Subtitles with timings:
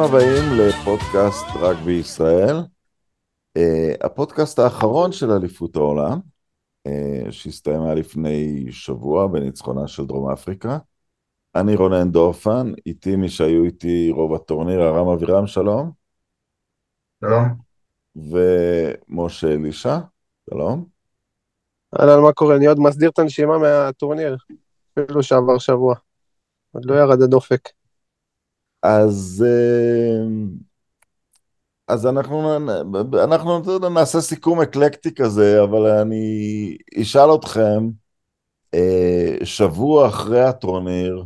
[0.00, 2.56] ברוכים הבאים לפודקאסט רק בישראל.
[3.58, 6.18] Uh, הפודקאסט האחרון של אליפות העולם,
[6.88, 10.78] uh, שהסתיימה לפני שבוע בניצחונה של דרום אפריקה.
[11.54, 15.90] אני רונן דורפן, איתי מי שהיו איתי רוב הטורניר, הרם אבירם, שלום.
[17.20, 17.44] שלום.
[18.16, 19.98] ומשה אלישע,
[20.50, 20.84] שלום.
[22.00, 22.56] אהלן, מה קורה?
[22.56, 24.36] אני עוד מסדיר את הנשימה מהטורניר,
[24.92, 25.94] אפילו שעבר שבוע.
[26.72, 27.79] עוד לא ירד הדופק.
[28.82, 30.24] אז, אה,
[31.88, 32.56] אז אנחנו,
[33.24, 33.62] אנחנו
[33.94, 37.88] נעשה סיכום אקלקטי כזה, אבל אני אשאל אתכם,
[38.74, 41.24] אה, שבוע אחרי הטורניר,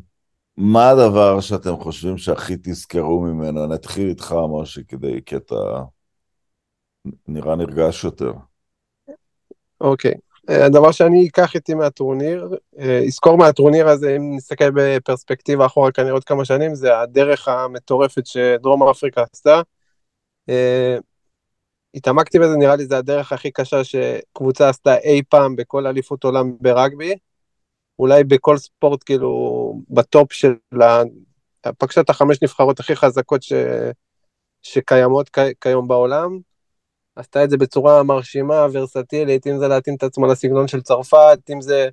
[0.57, 3.67] מה הדבר שאתם חושבים שהכי תזכרו ממנו?
[3.67, 5.55] נתחיל איתך, משה, כדי, אתה
[7.29, 8.33] נראה נרגש יותר.
[9.81, 10.15] אוקיי.
[10.49, 12.49] הדבר שאני אקח איתי מהטורניר,
[13.07, 18.89] אזכור מהטורניר הזה, אם נסתכל בפרספקטיבה אחורה כנראה עוד כמה שנים, זה הדרך המטורפת שדרום
[18.89, 19.61] אפריקה עשתה.
[21.95, 26.53] התעמקתי בזה, נראה לי זה הדרך הכי קשה שקבוצה עשתה אי פעם בכל אליפות עולם
[26.61, 27.15] ברגבי.
[27.99, 31.03] אולי בכל ספורט, כאילו, בטופ של ה...
[31.79, 33.53] פגשה את החמש נבחרות הכי חזקות ש...
[34.63, 35.39] שקיימות כ...
[35.61, 36.39] כיום בעולם.
[37.17, 41.61] עשתה את זה בצורה מרשימה, ורסטילית, אם זה להתאים את עצמה לסגנון של צרפת, אם
[41.61, 41.89] זה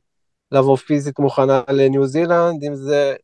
[0.52, 3.16] לבוא פיזית מוכנה לניו זילנד, אם זה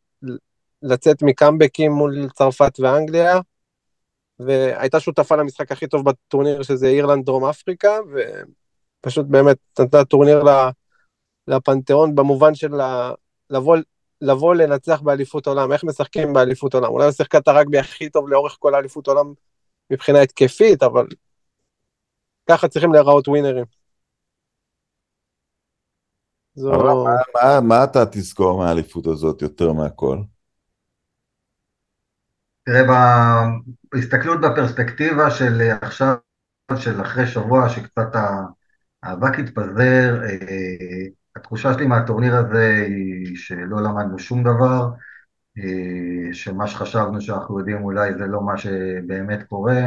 [0.82, 3.40] לצאת מקאמבקים מול צרפת ואנגליה,
[4.40, 7.98] והייתה שותפה למשחק הכי טוב בטורניר, שזה אירלנד דרום אפריקה,
[9.02, 10.42] ופשוט באמת נתנה טורניר
[11.48, 12.72] לפנתיאון במובן של
[13.50, 13.76] לבוא,
[14.20, 18.56] לבוא לנצח באליפות עולם, איך משחקים באליפות עולם, אולי שיחקה את הרגבי הכי טוב לאורך
[18.58, 19.32] כל האליפות עולם
[19.90, 21.06] מבחינה התקפית, אבל
[22.50, 23.64] ככה צריכים להיראות ווינרים.
[26.54, 26.70] זו...
[26.70, 30.18] מה, מה, מה אתה תזכור מהאליפות הזאת יותר מהכל?
[32.64, 32.82] תראה,
[33.92, 36.14] בהסתכלות בפרספקטיבה של עכשיו,
[36.76, 38.08] של אחרי שבוע, שקצת
[39.02, 41.06] האבק התפזר, אה,
[41.36, 44.88] התחושה שלי מהטורניר הזה היא שלא למדנו שום דבר,
[45.58, 49.80] אה, שמה שחשבנו שאנחנו יודעים אולי זה לא מה שבאמת קורה,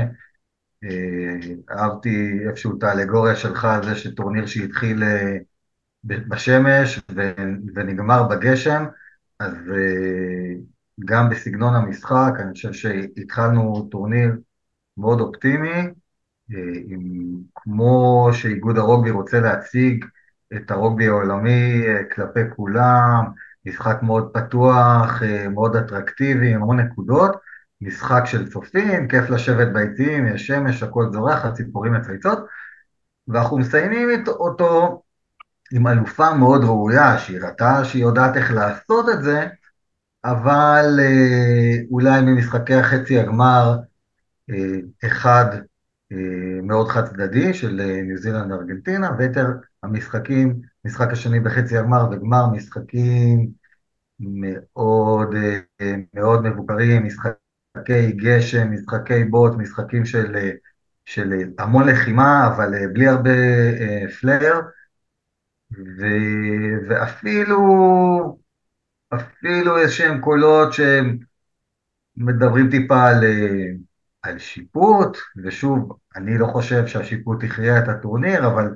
[1.72, 5.38] אהבתי איפשהו את האלגוריה שלך על זה שטורניר שהתחיל אה,
[6.04, 7.00] בשמש
[7.76, 8.86] ונגמר בגשם,
[9.40, 10.54] אז אה,
[11.06, 14.32] גם בסגנון המשחק, אני חושב שהתחלנו טורניר
[14.98, 15.88] מאוד אופטימי,
[16.88, 17.02] עם,
[17.56, 20.06] כמו שאיגוד הרוגבי רוצה להציג
[20.56, 21.84] את הרוגבי העולמי
[22.16, 23.26] כלפי כולם,
[23.66, 27.36] משחק מאוד פתוח, מאוד אטרקטיבי, עם המון נקודות,
[27.82, 32.40] משחק של צופים, כיף לשבת ביציעים, יש שמש, הכל זורח, הציפורים מצייצות,
[33.28, 35.02] ואנחנו מסיימים אותו
[35.74, 39.48] עם אלופה מאוד ראויה, שהיא ראתה שהיא יודעת איך לעשות את זה,
[40.26, 43.78] אבל אה, אולי ממשחקי החצי הגמר,
[44.50, 45.46] אה, אחד
[46.12, 49.48] אה, מאוד חד צדדי של אה, ניו זילנד ארגנטינה, ויתר
[49.84, 53.52] המשחקים, משחק השני בחצי הגמר וגמר משחקים
[54.20, 55.36] מאוד,
[55.82, 57.32] אה, מאוד מבוקרים, משחק
[57.78, 60.36] משחקי גשם, משחקי boot, משחקים של,
[61.06, 63.30] של המון לחימה, אבל בלי הרבה
[63.80, 64.56] אה, flair,
[65.72, 66.06] ו,
[66.88, 67.58] ואפילו
[69.14, 70.70] אפילו איזשהם קולות
[72.18, 73.66] שמדברים טיפה על, אה,
[74.22, 78.76] על שיפוט, ושוב, אני לא חושב שהשיפוט הכריע את הטורניר, אבל,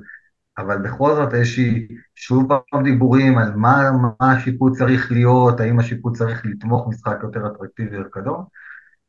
[0.58, 6.16] אבל בכל זאת איזושהי, שוב פעם דיבורים על מה, מה השיפוט צריך להיות, האם השיפוט
[6.16, 8.42] צריך לתמוך משחק יותר אטרקטיבי וכדומה.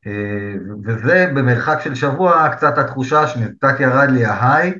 [0.07, 0.53] אה,
[0.83, 4.73] וזה במרחק של שבוע קצת התחושה שקצת ירד לי ההיי,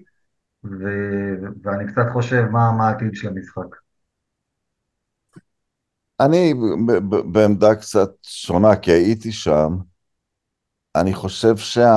[1.64, 3.76] ואני קצת חושב מה, מה העתיד של המשחק.
[6.20, 6.54] אני
[7.32, 9.78] בעמדה קצת שונה, כי הייתי שם.
[10.96, 11.92] אני חושב שה...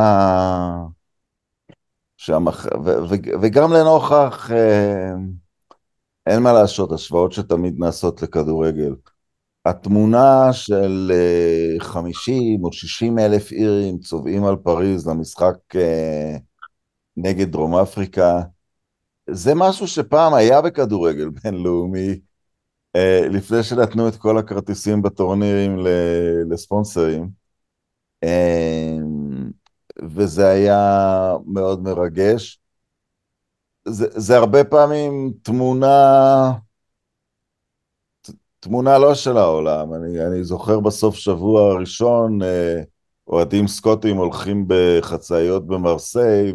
[2.16, 2.66] שהמח...
[2.66, 2.88] ו...
[2.88, 3.14] ו...
[3.42, 5.12] וגם לנוכח, אה,
[6.26, 8.94] אין מה לעשות, השוואות שתמיד נעשות לכדורגל.
[9.64, 11.12] התמונה של
[11.78, 16.36] 50 אה, או 60 אלף אירים צובעים על פריז למשחק אה,
[17.16, 18.40] נגד דרום אפריקה,
[19.30, 22.20] זה משהו שפעם היה בכדורגל בינלאומי,
[22.96, 25.76] אה, לפני שנתנו את כל הכרטיסים בטורנירים
[26.50, 27.28] לספונסרים,
[30.02, 32.60] וזה היה מאוד מרגש.
[33.84, 36.52] זה, זה הרבה פעמים תמונה
[38.60, 39.94] תמונה לא של העולם.
[39.94, 42.82] אני, אני זוכר בסוף שבוע הראשון, אה,
[43.28, 46.52] אוהדים סקוטים הולכים בחצאיות במרסיי,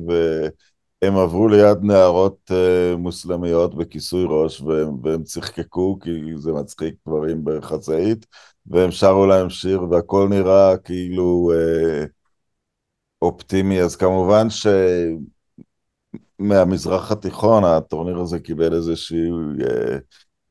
[1.02, 7.42] הם עברו ליד נערות uh, מוסלמיות בכיסוי ראש והם, והם צחקקו כי זה מצחיק דברים
[7.44, 8.26] בחצאית
[8.66, 12.08] והם שרו להם שיר והכל נראה כאילו uh,
[13.22, 14.48] אופטימי אז כמובן
[16.40, 19.30] שמהמזרח התיכון הטורניר הזה קיבל איזושהי
[19.60, 19.66] uh,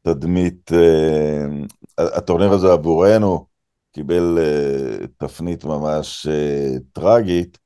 [0.05, 3.47] תדמית, uh, הטורניר הזה עבורנו
[3.93, 7.59] קיבל uh, תפנית ממש uh, טרגית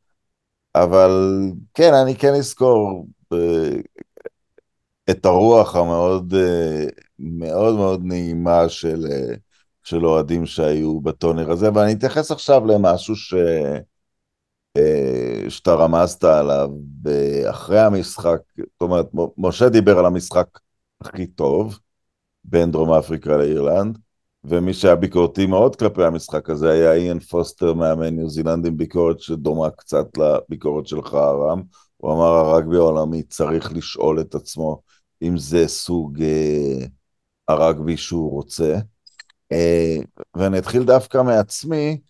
[0.75, 1.11] אבל
[1.75, 3.71] כן, אני כן אזכור אה,
[5.11, 6.87] את הרוח המאוד אה,
[7.19, 9.35] מאוד מאוד נעימה של, אה,
[9.83, 13.35] של אוהדים שהיו בטונר הזה, ואני אתייחס עכשיו למשהו ש...
[15.49, 16.69] שאתה רמזת עליו
[17.51, 19.07] אחרי המשחק, זאת אומרת,
[19.39, 20.59] משה דיבר על המשחק
[21.01, 21.79] הכי טוב
[22.45, 23.99] בין דרום אפריקה לאירלנד,
[24.45, 29.21] ומי שהיה ביקורתי מאוד כלפי המשחק הזה היה איין פוסטר מאמן ניו זילנד עם ביקורת
[29.21, 31.63] שדומה קצת לביקורת שלך ארם.
[31.97, 34.83] הוא אמר הרגבי העולמי צריך לשאול את עצמו
[35.23, 36.87] אם זה סוג אה,
[37.49, 38.79] הרגבי שהוא רוצה.
[39.53, 39.97] אה,
[40.37, 42.01] ואני אתחיל דווקא מעצמי,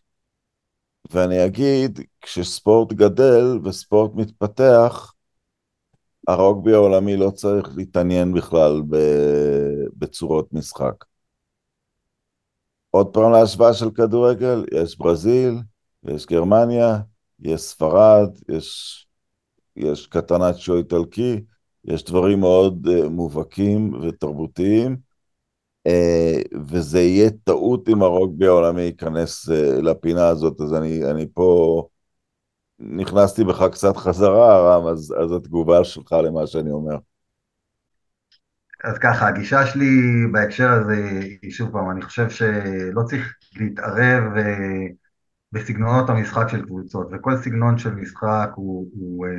[1.11, 5.13] ואני אגיד, כשספורט גדל וספורט מתפתח,
[6.29, 8.83] הרוגבי העולמי לא צריך להתעניין בכלל
[9.99, 11.05] בצורות משחק.
[12.91, 15.55] עוד פעם להשוואה של כדורגל, יש ברזיל,
[16.05, 16.99] יש גרמניה,
[17.41, 19.07] יש ספרד, יש,
[19.77, 21.41] יש קטנצ'ו איטלקי,
[21.85, 24.97] יש דברים מאוד uh, מובהקים ותרבותיים,
[25.89, 29.53] uh, וזה יהיה טעות אם הרוגבי העולמי ייכנס uh,
[29.83, 31.83] לפינה הזאת, אז אני, אני פה
[32.81, 36.97] נכנסתי בך קצת חזרה, רם, אז, אז התגובה שלך למה שאני אומר.
[38.85, 44.87] אז ככה, הגישה שלי בהקשר הזה היא שוב פעם, אני חושב שלא צריך להתערב אה,
[45.53, 49.31] בסגנונות המשחק של קבוצות, וכל סגנון של משחק הוא, הוא אה,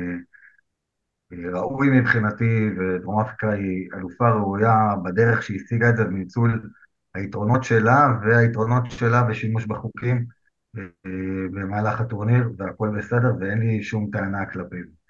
[1.32, 6.70] אה, ראוי מבחינתי, ודרום אפריקה היא אלופה ראויה בדרך שהיא השיגה את זה בניצול
[7.14, 10.26] היתרונות שלה והיתרונות שלה בשימוש בחוקים
[11.50, 15.00] במהלך הטורניר, והכל בסדר, ואין לי שום טענה כלפי זה.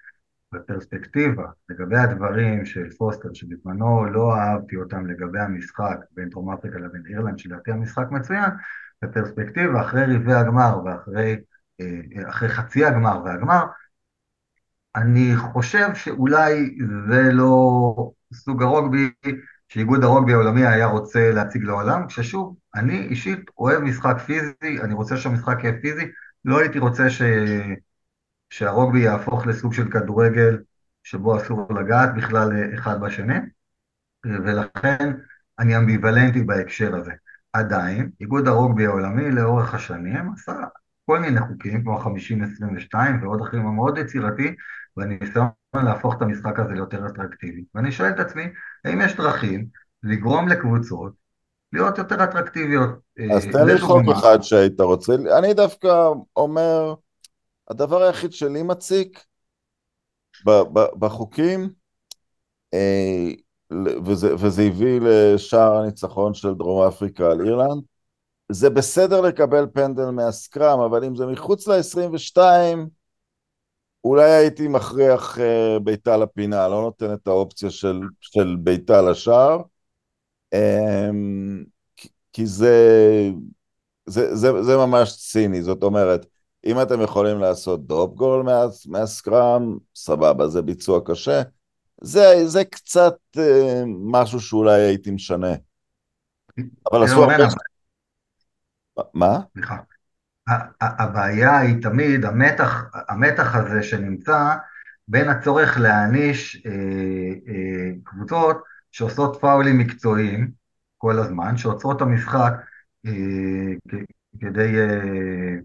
[0.53, 7.03] בפרספקטיבה, לגבי הדברים של פוסטר, שבזמנו לא אהבתי אותם לגבי המשחק בין דרום אפריקה לבין
[7.09, 8.49] אירלנד, שלדעתי המשחק מצוין,
[9.01, 11.37] בפרספקטיבה, אחרי רבעי הגמר ואחרי
[11.81, 13.65] אה, אחרי חצי הגמר והגמר,
[14.95, 16.77] אני חושב שאולי
[17.09, 19.11] זה לא סוג הרוגבי
[19.71, 25.17] שאיגוד הרוגבי העולמי היה רוצה להציג לעולם, כששוב, אני אישית אוהב משחק פיזי, אני רוצה
[25.17, 26.05] שהמשחק יהיה פיזי,
[26.45, 27.21] לא הייתי רוצה ש...
[28.49, 30.57] שהרוגבי יהפוך לסוג של כדורגל
[31.03, 33.35] שבו אסור לגעת בכלל אחד בשני,
[34.25, 35.11] ולכן
[35.59, 37.11] אני אמביוולנטי בהקשר הזה.
[37.53, 40.53] עדיין, איגוד הרוגבי העולמי לאורך השנים עשה
[41.05, 44.55] כל מיני חוקים, כמו 50-22 ועוד אחרים מאוד יצירתי,
[44.97, 47.63] בניסיון להפוך את המשחק הזה ליותר אטרקטיבי.
[47.75, 48.43] ואני שואל את עצמי,
[48.85, 49.67] האם יש דרכים
[50.03, 51.13] לגרום לקבוצות
[51.73, 52.89] להיות יותר אטרקטיביות?
[53.35, 56.93] אז תן לי חוק אחד שהיית רוצה, אני דווקא אומר,
[57.69, 59.23] הדבר היחיד שלי מציק
[60.99, 61.69] בחוקים,
[62.73, 63.31] אה,
[64.05, 67.83] וזה, וזה הביא לשער הניצחון של דרום אפריקה על אירלנד,
[68.51, 72.37] זה בסדר לקבל פנדל מהסקראם, אבל אם זה מחוץ ל-22,
[74.03, 79.61] אולי הייתי מכריח uh, בעיטה לפינה, לא נותן את האופציה של, של בעיטה לשער,
[80.55, 80.57] um,
[82.33, 82.75] כי זה,
[84.05, 86.25] זה, זה, זה ממש ציני, זאת אומרת,
[86.65, 91.41] אם אתם יכולים לעשות דרופ גול מה, מהסקראם, סבבה, זה ביצוע קשה.
[92.01, 95.53] זה, זה קצת אה, משהו שאולי הייתי משנה.
[96.91, 97.43] אבל עשו הרבה...
[99.13, 99.39] מה?
[99.53, 99.75] סליחה.
[100.81, 104.55] הבעיה היא תמיד המתח, המתח הזה שנמצא
[105.07, 106.71] בין הצורך להעניש אה,
[107.47, 110.51] אה, קבוצות שעושות פאולים מקצועיים
[110.97, 112.53] כל הזמן, שעוצרות את המשחק
[113.05, 113.11] אה,
[114.39, 114.79] כדי...
[114.79, 115.55] אה,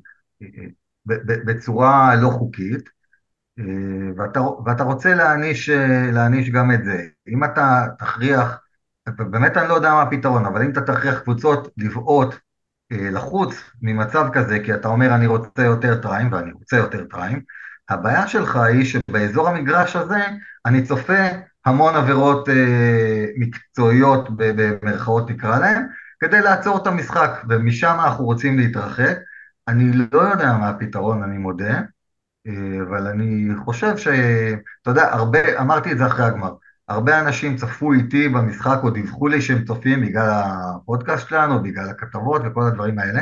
[0.43, 0.67] אה
[1.47, 2.89] בצורה לא חוקית,
[3.59, 3.65] אה,
[4.17, 7.07] ואתה, ואתה רוצה להעניש, אה, להעניש גם את זה.
[7.29, 8.61] אם אתה תכריח,
[9.09, 12.35] באמת אני לא יודע מה הפתרון, אבל אם אתה תכריח קבוצות לבעוט
[12.91, 17.41] לחוץ ממצב כזה, כי אתה אומר אני רוצה יותר טריים, ואני רוצה יותר טריים,
[17.89, 20.27] הבעיה שלך היא שבאזור המגרש הזה
[20.67, 21.27] אני צופה
[21.65, 22.49] המון עבירות
[23.37, 25.87] מקצועיות במרכאות נקרא להן,
[26.21, 29.17] כדי לעצור את המשחק, ומשם אנחנו רוצים להתרחק.
[29.69, 31.81] אני לא יודע מה הפתרון, אני מודה,
[32.47, 34.09] אה, אבל אני חושב ש...
[34.83, 36.53] אתה יודע, הרבה, אמרתי את זה אחרי הגמר,
[36.89, 42.43] הרבה אנשים צפו איתי במשחק או דיווחו לי שהם צופים בגלל הפודקאסט שלנו, בגלל הכתבות
[42.45, 43.21] וכל הדברים האלה,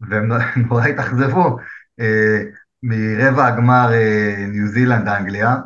[0.00, 0.32] והם
[0.68, 1.56] נורא התאכזבו
[2.00, 2.42] אה,
[2.82, 5.56] מרבע הגמר אה, ניו זילנד-אנגליה,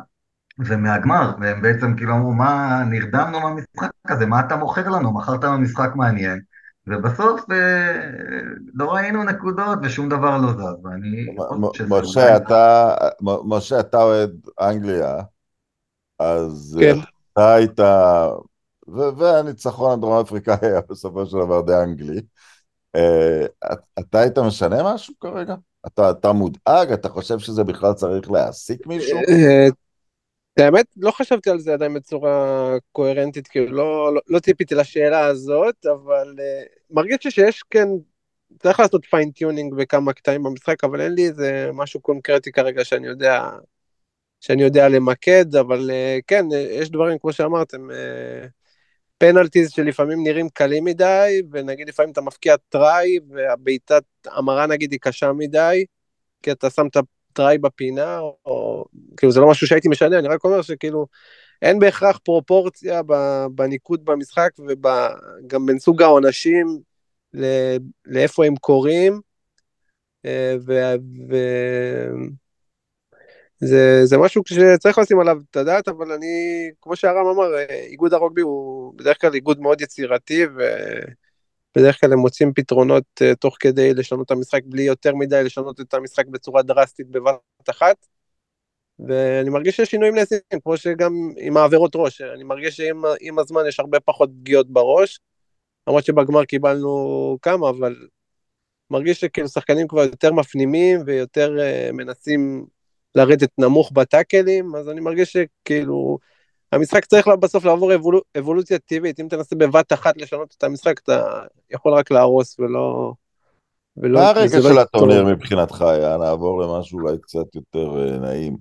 [0.59, 5.13] ומהגמר, והם בעצם כאילו אמרו, מה, נרדמנו מהמשחק הזה, מה אתה מוכר לנו?
[5.13, 6.41] מכרת לנו משחק מעניין,
[6.87, 8.09] ובסוף אה,
[8.73, 11.25] לא ראינו נקודות ושום דבר לא זז, ואני
[11.89, 12.37] משה.
[12.37, 15.17] אתה, משה, אתה אוהד אנגליה,
[16.19, 16.95] אז כן.
[17.35, 17.79] אתה היית,
[19.17, 22.21] והניצחון הדרום אפריקאי היה בסופו של דבר די אנגלי.
[22.95, 23.45] אה,
[23.99, 25.55] אתה היית משנה משהו כרגע?
[25.87, 26.91] אתה, אתה מודאג?
[26.93, 29.17] אתה חושב שזה בכלל צריך להעסיק מישהו?
[29.17, 29.67] אה,
[30.57, 35.85] האמת, לא חשבתי על זה עדיין בצורה קוהרנטית, כאילו לא, לא, לא ציפיתי לשאלה הזאת,
[35.85, 37.87] אבל אה, מרגיש שיש כן,
[38.59, 43.07] צריך לעשות fine tuning בכמה קטעים במשחק, אבל אין לי איזה משהו קונקרטי כרגע שאני
[43.07, 43.49] יודע,
[44.45, 47.87] שאני יודע למקד, אבל אה, כן, יש דברים כמו שאמרתם,
[49.17, 55.31] penalties שלפעמים נראים קלים מדי, ונגיד לפעמים אתה מבקיע try, והבעיטת המרה נגיד היא קשה
[55.33, 55.85] מדי,
[56.43, 56.97] כי אתה שם את
[57.33, 58.85] טראי בפינה, או
[59.17, 61.07] כאילו זה לא משהו שהייתי משנה, אני רק אומר שכאילו
[61.61, 63.01] אין בהכרח פרופורציה
[63.55, 66.79] בניקוד במשחק וגם בין סוג העונשים
[68.05, 69.21] לאיפה הם קורים,
[70.25, 70.73] אה, ו...
[71.29, 71.35] ו...
[73.59, 76.25] זה, זה משהו שצריך לשים עליו את הדעת, אבל אני,
[76.81, 80.61] כמו שהרם אמר, אה, איגוד הרוגבי הוא בדרך כלל איגוד מאוד יצירתי, ו...
[81.75, 85.81] בדרך כלל הם מוצאים פתרונות uh, תוך כדי לשנות את המשחק בלי יותר מדי לשנות
[85.81, 87.95] את המשחק בצורה דרסטית בבת אחת.
[88.99, 93.99] ואני מרגיש ששינויים נעשים, כמו שגם עם העבירות ראש, אני מרגיש שעם הזמן יש הרבה
[93.99, 95.19] פחות פגיעות בראש,
[95.87, 97.95] למרות שבגמר קיבלנו כמה, אבל
[98.89, 102.65] מרגיש שכאילו שחקנים כבר יותר מפנימים ויותר uh, מנסים
[103.15, 106.17] לרדת נמוך בטאקלים, אז אני מרגיש שכאילו
[106.71, 108.21] המשחק צריך בסוף לעבור אבול...
[108.37, 111.41] אבולוציה טבעית, אם תנסה בבת אחת לשנות את המשחק, אתה
[111.71, 113.13] יכול רק להרוס ולא...
[113.97, 116.17] ולא מה הרקע של לא הטורניר מבחינתך היה?
[116.17, 118.57] נעבור למשהו אולי קצת יותר uh, נעים.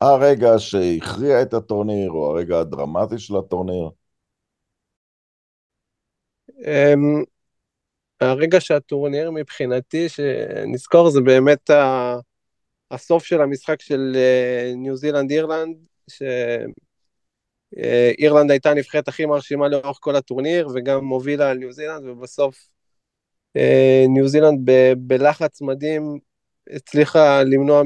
[0.00, 3.88] הרגע שהכריע את הטורניר, או הרגע הדרמטי של הטורניר?
[6.50, 7.24] Um,
[8.20, 12.16] הרגע שהטורניר מבחינתי, שנזכור, זה באמת ה...
[12.90, 15.76] הסוף של המשחק של uh, ניו זילנד אירלנד,
[16.10, 16.22] ש...
[17.78, 18.12] אה,
[18.50, 22.68] הייתה הנבחרת הכי מרשימה לאורך כל הטורניר, וגם מובילה על ניו זילנד, ובסוף
[23.56, 26.18] אה, ניו זילנד ב- בלחץ מדהים
[26.70, 27.82] הצליחה למנוע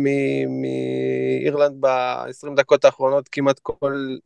[0.49, 4.17] מאירלנד ב-20 דקות האחרונות כמעט כל,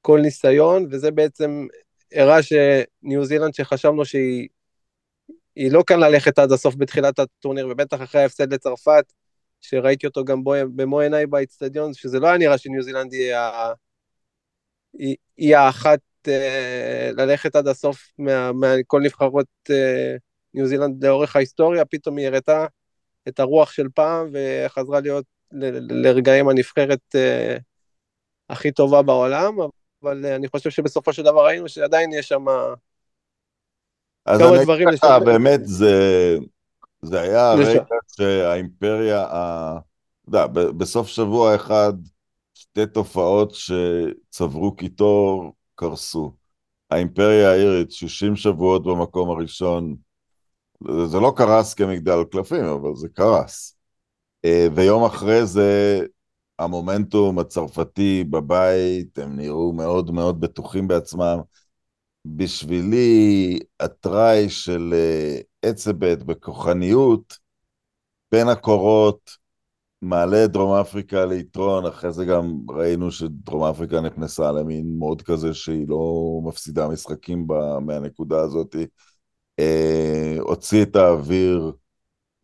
[0.00, 1.66] כל ניסיון, וזה בעצם
[2.12, 4.48] הראה שניו זילנד שחשבנו שהיא
[5.56, 9.12] היא לא כאן ללכת עד הסוף בתחילת הטורניר, ובטח אחרי ההפסד לצרפת,
[9.64, 13.34] שראיתי אותו גם במו עיניי באיצטדיון, שזה לא היה נראה שניו זילנד היא
[14.98, 18.08] היא, היא האחת אה, ללכת עד הסוף
[18.54, 20.16] מכל נבחרות אה,
[20.54, 22.66] ניו זילנד לאורך ההיסטוריה, פתאום היא הראתה
[23.28, 25.64] את הרוח של פעם וחזרה להיות ל,
[26.02, 27.56] לרגעים הנבחרת אה,
[28.48, 29.56] הכי טובה בעולם,
[30.02, 32.44] אבל אני חושב שבסופו של דבר ראינו שעדיין יש שם
[34.24, 35.06] כמה דברים לשם.
[35.06, 36.36] אז באמת זה,
[37.04, 37.84] זה היה הרגע
[38.16, 39.78] שהאימפריה, ה...
[40.26, 41.92] יודע, בסוף שבוע אחד
[42.54, 46.32] שתי תופעות שצברו קיטור קרסו.
[46.90, 49.96] האימפריה האירית, 60 שבועות במקום הראשון,
[51.06, 53.76] זה לא קרס כמגדל קלפים, אבל זה קרס.
[54.44, 56.00] אה, ויום אחרי זה,
[56.58, 61.38] המומנטום הצרפתי בבית, הם נראו מאוד מאוד בטוחים בעצמם.
[62.26, 64.94] בשבילי, הטראי של
[65.64, 67.38] אה, בכוחניות,
[68.32, 69.44] בין הקורות,
[70.02, 75.54] מעלה את דרום אפריקה ליתרון, אחרי זה גם ראינו שדרום אפריקה נכנסה למין מוד כזה
[75.54, 77.46] שהיא לא מפסידה משחקים
[77.86, 78.76] מהנקודה הזאת.
[79.58, 81.72] אה, הוציא את האוויר,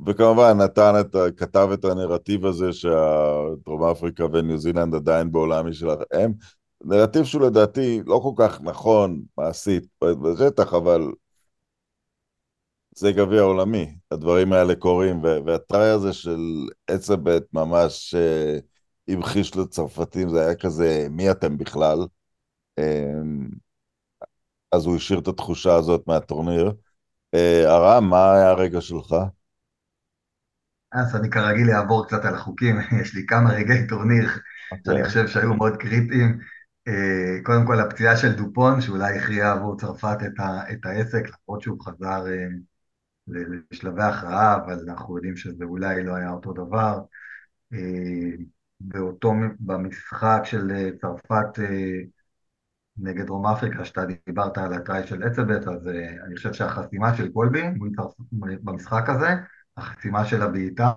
[0.06, 6.32] וכמובן נתן את, כתב את הנרטיב הזה שדרום אפריקה וניו זילנד עדיין בעולם משלהם.
[6.84, 11.02] נרטיב שהוא לדעתי לא כל כך נכון מעשית בשטח, אבל
[12.94, 16.40] זה גביע עולמי, הדברים האלה קורים, והטראי הזה של
[16.94, 18.58] אצבט ממש אה,
[19.08, 21.98] המחיש לצרפתים, זה היה כזה, מי אתם בכלל?
[22.78, 23.20] אה,
[24.72, 26.72] אז הוא השאיר את התחושה הזאת מהטורניר.
[27.34, 29.14] אה, ארם, מה היה הרגע שלך?
[30.92, 34.76] אז אני כרגיל אעבור קצת על החוקים, יש לי כמה רגעי טורניר okay.
[34.84, 35.04] שאני אוקיי.
[35.04, 36.38] חושב שהיו מאוד קריטיים.
[37.42, 41.84] קודם כל הפציעה של דופון, שאולי הכריע עבור צרפת את, ה, את העסק, למרות שהוא
[41.84, 42.24] חזר
[43.28, 47.00] לשלבי הכרעה, אבל אנחנו יודעים שזה אולי לא היה אותו דבר.
[47.72, 48.36] אה,
[48.80, 52.00] באותו, במשחק של אה, צרפת אה,
[52.96, 55.88] נגד דרום אפריקה, שאתה דיברת על הטראי של אצבט, אז
[56.26, 57.62] אני חושב שהחסימה של קולבי
[58.32, 59.28] במשחק הזה,
[59.76, 60.92] החסימה של הבעיטה,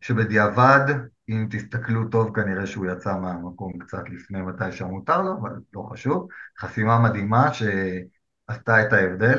[0.00, 0.94] שבדיעבד
[1.28, 6.28] אם תסתכלו טוב, כנראה שהוא יצא מהמקום קצת לפני מתי שמותר לו, אבל לא חשוב.
[6.58, 9.38] חסימה מדהימה שעשתה את ההבדל.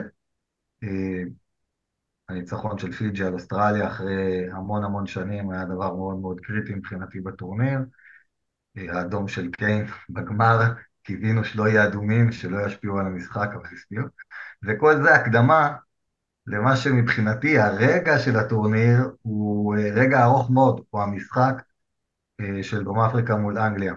[2.30, 7.20] הניצחון של פיג'י על אוסטרליה אחרי המון המון שנים היה דבר מאוד מאוד קריטי מבחינתי
[7.20, 7.80] בטורניר.
[8.78, 10.60] האדום של קיין בגמר,
[11.04, 14.06] קיווינו שלא יהיו אדומים, שלא ישפיעו על המשחק, אבל השפיעו.
[14.64, 15.76] וכל זה הקדמה
[16.48, 21.54] למה שמבחינתי הרגע של הטורניר הוא אה, רגע ארוך מאוד, הוא המשחק
[22.40, 23.94] אה, של דרום אפריקה מול אנגליה.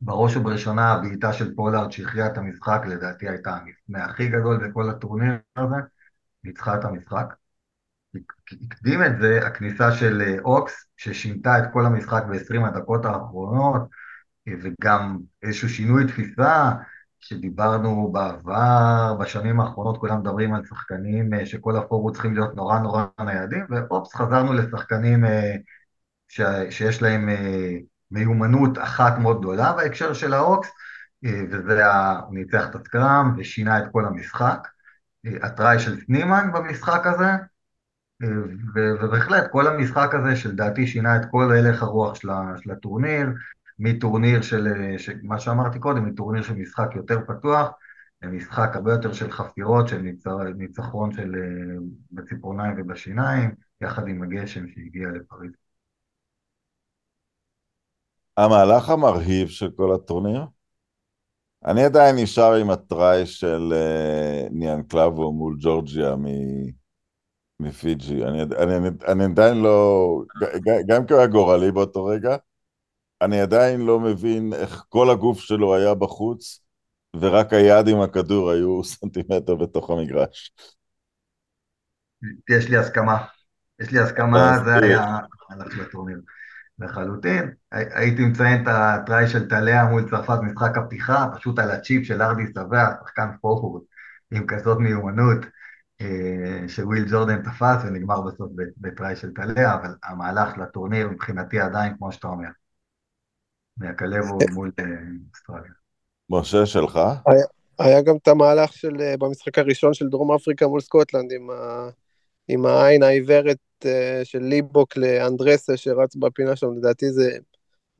[0.00, 5.34] בראש ובראשונה הבעיטה של פולארד שהכריעה את המשחק, לדעתי הייתה המפנה הכי גדול בכל הטורניר
[5.56, 5.76] הזה,
[6.44, 7.34] ניצחה את המשחק.
[8.66, 13.82] הקדים את זה הכניסה של אה, אוקס, ששינתה את כל המשחק ב-20 הדקות האחרונות,
[14.62, 16.70] וגם איזשהו שינוי תפיסה,
[17.24, 22.78] שדיברנו בעבר, בשנים האחרונות כולם מדברים על שחקנים אה, שכל ה forwards צריכים להיות נורא
[22.78, 25.54] נורא ניידים, ואופס, חזרנו לשחקנים אה,
[26.28, 26.40] ש...
[26.70, 27.72] שיש להם אה,
[28.10, 30.68] מיומנות אחת מאוד גדולה בהקשר של האוקס,
[31.50, 32.18] וזה, ה...
[32.18, 34.68] הוא ניצח את הסקראם ושינה את כל המשחק.
[35.42, 37.30] הטראי של סנימן במשחק הזה,
[38.74, 43.26] ובהחלט כל המשחק הזה שלדעתי שינה את כל הלך הרוח של הטורניר,
[43.78, 44.68] מטורניר של,
[45.22, 47.70] מה שאמרתי קודם, מטורניר של משחק יותר פתוח,
[48.22, 50.02] למשחק הרבה יותר של חפירות, של
[50.56, 51.32] ניצחון של
[52.12, 55.52] בציפורניים ובשיניים, יחד עם הגשם שהגיע לפריז.
[58.36, 60.44] המהלך המרהיב של כל הטורניר?
[61.64, 66.16] אני עדיין נשאר עם הטראי של uh, ניאן קלאבו מול ג'ורג'יה
[67.64, 68.24] מפיג'י.
[68.24, 70.22] אני, אני, אני, אני עדיין לא,
[70.86, 72.36] גם כי הוא היה גורלי באותו רגע,
[73.22, 76.60] אני עדיין לא מבין איך כל הגוף שלו היה בחוץ,
[77.20, 80.52] ורק היד עם הכדור היו סנטימטר בתוך המגרש.
[82.50, 83.24] יש לי הסכמה.
[83.80, 85.18] יש לי הסכמה, זה היה
[85.50, 86.18] הלך לטורניר.
[86.78, 87.50] לחלוטין.
[87.72, 92.42] הייתי מציין את הטראי של טליה מול צרפת משחק הפתיחה, פשוט על הצ'יפ של ארדי
[92.54, 93.82] סבע, שחקן פורפורד,
[94.30, 95.38] עם כזאת מיומנות,
[96.68, 102.28] שוויל ג'ורדן תפס ונגמר בסוף בטראי של טליה, אבל המהלך לטורניר מבחינתי עדיין, כמו שאתה
[102.28, 102.48] אומר,
[103.76, 104.84] מהכלב הוא מול אה,
[105.34, 105.72] אוסטרליה.
[106.30, 107.00] משה, שלך?
[107.26, 107.44] היה,
[107.78, 111.88] היה גם את המהלך של, אה, במשחק הראשון של דרום אפריקה מול סקוטלנד, עם, ה,
[112.48, 117.38] עם העין העיוורת אה, של ליבוק לארנדסה שרץ בפינה שם, לדעתי זה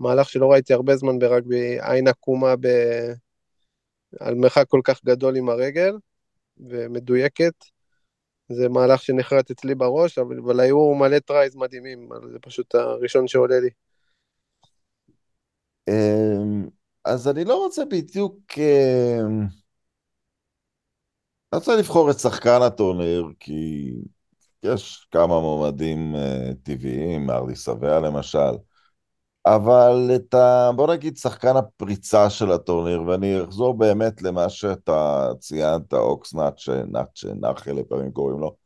[0.00, 2.66] מהלך שלא ראיתי הרבה זמן ברגבי, עין עקומה ב...
[4.20, 5.92] על מרחק כל כך גדול עם הרגל,
[6.58, 7.73] ומדויקת.
[8.52, 13.60] זה מהלך שנחרט אצלי בראש, אבל, אבל היו מלא tries מדהימים, זה פשוט הראשון שעולה
[13.60, 13.70] לי.
[15.88, 16.68] אמ,
[17.04, 18.38] אז אני לא רוצה בדיוק...
[18.58, 19.46] אמ,
[21.52, 23.90] אני רוצה לבחור את שחקן הטורניר, כי
[24.62, 28.54] יש כמה מועמדים אה, טבעיים, ארלי שבע למשל,
[29.46, 30.70] אבל את ה...
[30.76, 37.28] בוא נגיד שחקן הפריצה של הטורניר, ואני אחזור באמת למה שאתה ציינת, אוקס נאצ'ה, נאצ'ה,
[37.34, 38.56] נחל לפעמים קוראים לו.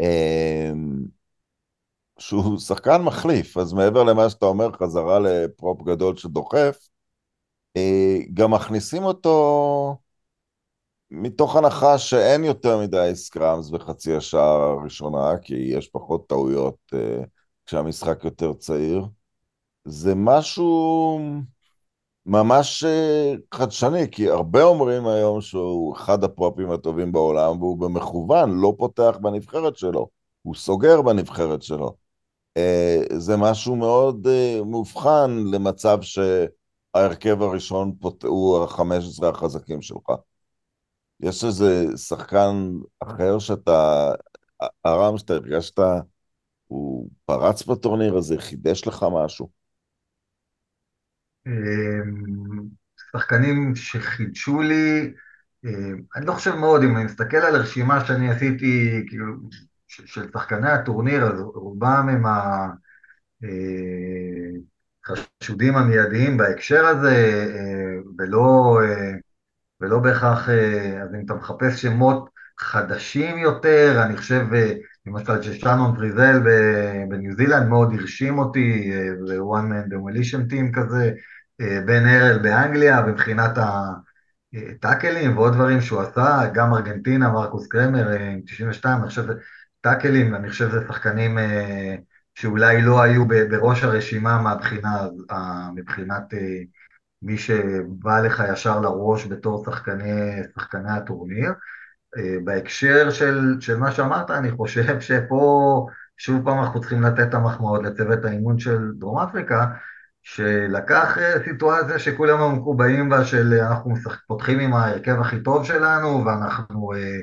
[0.00, 1.06] אמ,
[2.18, 6.88] שהוא שחקן מחליף, אז מעבר למה שאתה אומר, חזרה לפרופ גדול שדוחף,
[7.76, 9.96] אה, גם מכניסים אותו
[11.10, 17.24] מתוך הנחה שאין יותר מדי סקראמס בחצי השעה הראשונה, כי יש פחות טעויות אה,
[17.66, 19.06] כשהמשחק יותר צעיר.
[19.86, 21.20] זה משהו
[22.26, 28.74] ממש אה, חדשני, כי הרבה אומרים היום שהוא אחד הפרופים הטובים בעולם, והוא במכוון לא
[28.78, 30.08] פותח בנבחרת שלו,
[30.42, 31.96] הוא סוגר בנבחרת שלו.
[32.56, 40.10] אה, זה משהו מאוד אה, מאובחן למצב שההרכב הראשון הוא ה-15 החזקים שלך.
[41.20, 44.12] יש איזה שחקן אחר שאתה,
[44.84, 45.80] הרם שאתה הרגשת,
[46.66, 49.55] הוא פרץ בטורניר הזה, חידש לך משהו?
[51.46, 52.62] אמ,
[53.12, 55.12] שחקנים שחידשו לי,
[56.16, 59.34] אני לא חושב מאוד, אם אני מסתכל על הרשימה שאני עשיתי, כאילו,
[59.88, 62.22] של שחקני הטורניר, אז רובם הם
[65.04, 67.14] החשודים אה, המיידיים בהקשר הזה,
[67.54, 69.12] אה, ולא, אה,
[69.80, 70.48] ולא בהכרח,
[71.02, 74.46] אז אם אתה מחפש שמות חדשים יותר, אני חושב,
[75.06, 76.40] למשל ששאנון פריזל
[77.08, 81.12] בניו זילנד מאוד הרשים אותי, ו-one man demolition team כזה,
[81.58, 83.50] בן ארל באנגליה, מבחינת
[84.54, 89.24] הטאקלים ועוד דברים שהוא עשה, גם ארגנטינה, מרקוס קרמר עם 92, אני חושב
[89.86, 91.96] טאקלים, אני חושב שזה שחקנים אה,
[92.34, 96.62] שאולי לא היו בראש הרשימה מהבחינה, אה, מבחינת אה,
[97.22, 101.52] מי שבא לך ישר לראש בתור שחקני, שחקני הטורניר.
[102.44, 107.82] בהקשר של, של מה שאמרת, אני חושב שפה שוב פעם אנחנו צריכים לתת את המחמאות
[107.82, 109.66] לצוות האימון של דרום אפריקה,
[110.28, 113.94] שלקח אה, סיטואציה שכולם היו מקובעים בה, של אנחנו
[114.26, 117.18] פותחים עם ההרכב הכי טוב שלנו, ואנחנו אה,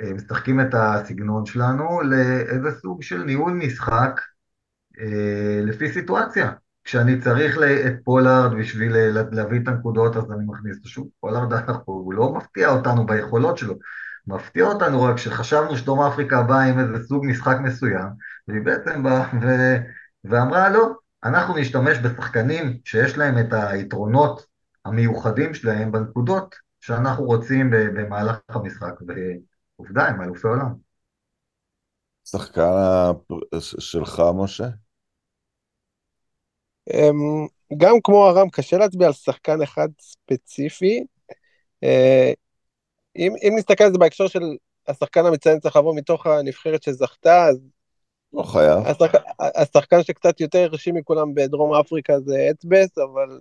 [0.00, 4.20] אה, משחקים את הסגנון שלנו, לאיזה סוג של ניהול משחק
[5.62, 6.52] לפי סיטואציה.
[6.84, 8.96] כשאני צריך את פולארד בשביל
[9.32, 11.08] להביא את הנקודות, אז אני מכניס אותו שוב.
[11.20, 11.52] פולארד,
[11.84, 13.74] הוא לא מפתיע אותנו ביכולות שלו.
[14.26, 18.08] מפתיע אותנו רק שחשבנו שדרום אפריקה באה עם איזה סוג משחק מסוים,
[18.48, 19.46] והיא בעצם באה ו...
[20.24, 24.46] ואמרה לא, אנחנו נשתמש בשחקנים שיש להם את היתרונות
[24.84, 30.74] המיוחדים שלהם בנקודות שאנחנו רוצים במהלך המשחק, ועובדה, הם אלופי עולם.
[32.24, 32.62] שחקן
[33.58, 34.68] שלך, משה?
[36.90, 41.04] אמ, גם כמו ארם, קשה להצביע על שחקן אחד ספציפי.
[41.84, 42.32] אה,
[43.16, 44.42] אם, אם נסתכל על זה בהקשר של
[44.88, 47.58] השחקן המצטיין צריך לבוא מתוך הנבחרת שזכתה, אז...
[48.34, 48.78] לא חייב.
[48.86, 53.40] השחק, השחקן שקצת יותר הרשים מכולם בדרום אפריקה זה אצבס, אבל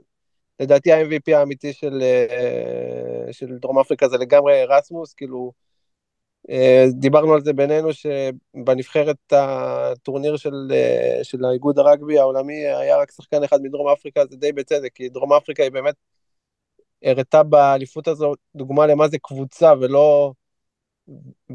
[0.60, 5.52] לדעתי ה-MVP האמיתי של, אה, של דרום אפריקה זה לגמרי רסמוס, כאילו,
[6.50, 13.12] אה, דיברנו על זה בינינו שבנבחרת הטורניר של, אה, של האיגוד הרגבי העולמי היה רק
[13.12, 15.96] שחקן אחד מדרום אפריקה, זה די בצדק, כי דרום אפריקה היא באמת
[17.04, 20.34] הראתה באליפות הזו דוגמה למה זה קבוצה ולא,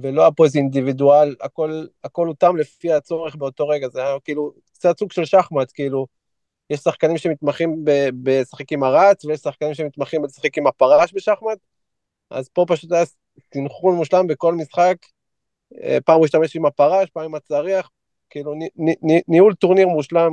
[0.03, 5.12] ולא הפוז אינדיבידואל, הכל, הכל הותאם לפי הצורך באותו רגע, זה היה כאילו קצת סוג
[5.12, 6.07] של שחמט, כאילו,
[6.71, 7.85] יש שחקנים שמתמחים
[8.23, 11.59] בשחק עם הרץ, ויש שחקנים שמתמחים בלשחק עם הפרש בשחמט,
[12.31, 13.05] אז פה פשוט היה
[13.53, 14.97] סינכרון מושלם בכל משחק,
[15.83, 17.90] אה, פעם הוא השתמש עם הפרש, פעם עם הצריח,
[18.31, 18.55] כאילו
[19.29, 20.33] ניהול טורניר מושלם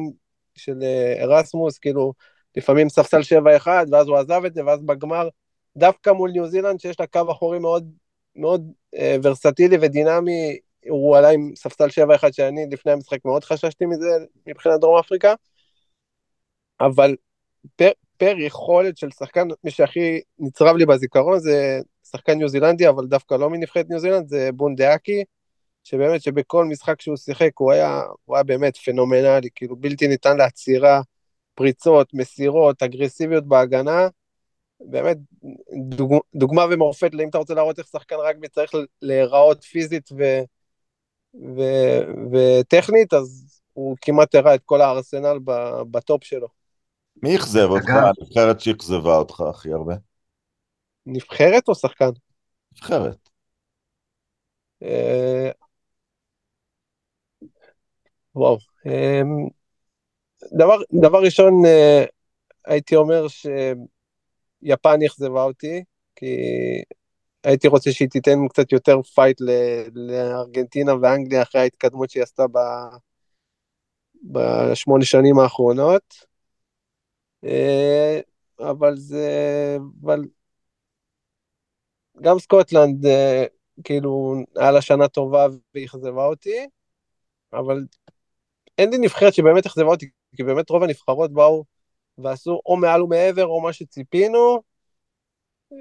[0.55, 0.79] של
[1.21, 2.13] ארסמוס, כאילו
[2.57, 5.29] לפעמים ספסל 7-1, ואז הוא עזב את זה, ואז בגמר,
[5.77, 7.91] דווקא מול ניו זילנד, שיש לה קו אחורי מאוד,
[8.35, 10.57] מאוד אה, ורסטילי ודינמי,
[10.89, 14.09] הוא עלה עם ספסל 7-1 שאני לפני המשחק מאוד חששתי מזה
[14.47, 15.33] מבחינת דרום אפריקה,
[16.81, 17.15] אבל
[17.75, 23.07] פר, פר יכולת של שחקן, מי שהכי נצרב לי בזיכרון זה שחקן ניו זילנדי, אבל
[23.07, 25.23] דווקא לא מנבחרת ניו זילנד, זה בונדיאקי,
[25.83, 31.01] שבאמת שבכל משחק שהוא שיחק הוא היה, הוא היה באמת פנומנלי, כאילו בלתי ניתן לעצירה,
[31.55, 34.07] פריצות, מסירות, אגרסיביות בהגנה,
[34.85, 35.17] באמת
[35.89, 40.23] דוג, דוגמה ומורפת, אם אתה רוצה להראות איך שחקן רגבי צריך להיראות פיזית ו,
[41.33, 41.61] ו,
[42.31, 45.39] וטכנית, אז הוא כמעט הראה את כל הארסנל
[45.91, 46.47] בטופ שלו.
[47.23, 47.89] מי אכזב אותך?
[47.89, 49.93] הנבחרת שאכזבה אותך הכי הרבה?
[51.05, 52.09] נבחרת או שחקן?
[52.73, 53.29] נבחרת.
[54.83, 55.51] אה,
[58.35, 58.57] וואו.
[58.85, 59.47] אמ,
[60.57, 62.03] דבר, דבר ראשון, אה,
[62.65, 63.27] הייתי אומר
[64.65, 65.83] שיפן אכזבה אותי,
[66.15, 66.35] כי
[67.43, 69.41] הייתי רוצה שהיא תיתן קצת יותר פייט
[69.93, 72.57] לארגנטינה ואנגליה אחרי ההתקדמות שהיא עשתה ב...
[74.23, 76.13] בשמונה שנים האחרונות.
[77.43, 78.19] אה,
[78.59, 80.21] אבל זה, אבל
[82.21, 83.45] גם סקוטלנד, אה,
[83.83, 86.67] כאילו, היה לה שנה טובה ואכזבה אותי,
[87.53, 87.85] אבל
[88.77, 91.63] אין לי נבחרת שבאמת אכזבה אותי, כי באמת רוב הנבחרות באו
[92.17, 94.61] ועשו או מעל ומעבר או מה שציפינו.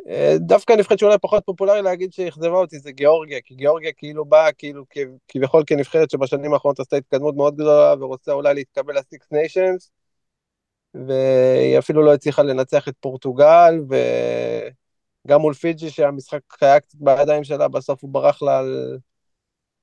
[0.09, 4.53] אה, דווקא נבחרת שאולי פחות פופולרי להגיד שאכזבה אותי זה גיאורגיה, כי גיאורגיה כאילו באה
[4.53, 4.85] כאילו
[5.29, 9.91] כביכול כנבחרת שבשנים האחרונות עשתה התקדמות מאוד גדולה ורוצה אולי להתקבל ל Six Nations,
[10.95, 17.69] והיא אפילו לא הצליחה לנצח את פורטוגל, וגם מול פיג'י שהמשחק היה קצת בידיים שלה,
[17.69, 18.99] בסוף הוא ברח לה על...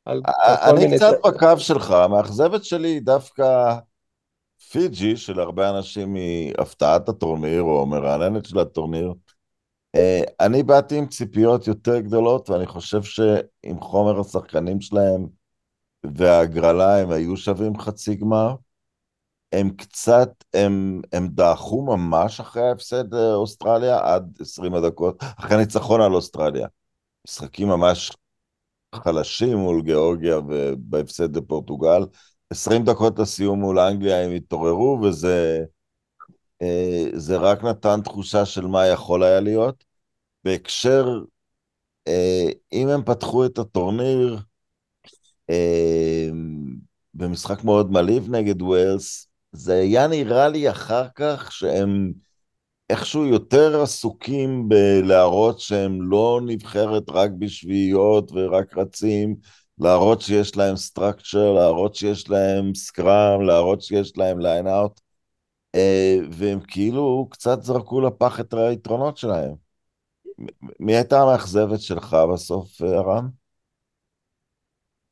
[0.06, 0.22] על,
[0.62, 0.86] על מיני...
[0.86, 3.76] אני קצת בקו שלך, המאכזבת שלי היא דווקא
[4.72, 9.14] פיג'י, שלהרבה אנשים היא הפתעת הטורניר, או מרעננת של הטורניר.
[9.96, 15.28] אה, אני באתי עם ציפיות יותר גדולות, ואני חושב שעם חומר השחקנים שלהם
[16.16, 18.56] וההגרלה הם היו שווים חצי גמר.
[19.52, 26.02] הם קצת, הם, הם דעכו ממש אחרי ההפסד אה, אוסטרליה עד 20 הדקות, אחרי ניצחון
[26.02, 26.68] על אוסטרליה.
[27.28, 28.12] משחקים ממש
[28.96, 32.02] חלשים מול גיאורגיה ובהפסד לפורטוגל.
[32.50, 35.64] 20 דקות לסיום מול אנגליה הם התעוררו, וזה
[36.62, 39.84] אה, זה רק נתן תחושה של מה יכול היה להיות.
[40.44, 41.06] בהקשר,
[42.08, 44.40] אה, אם הם פתחו את הטורניר
[47.14, 52.14] במשחק מאוד מלהיב נגד ווילס, זה היה נראה לי אחר כך שהם
[52.90, 59.36] איכשהו יותר עסוקים בלהראות שהם לא נבחרת רק בשביעיות ורק רצים,
[59.80, 65.00] להראות שיש להם structure, להראות שיש להם scrum, להראות שיש להם line-out,
[65.76, 69.52] אה, והם כאילו קצת זרקו לפח את היתרונות שלהם.
[70.80, 73.30] מי הייתה המאכזבת שלך בסוף, ארם?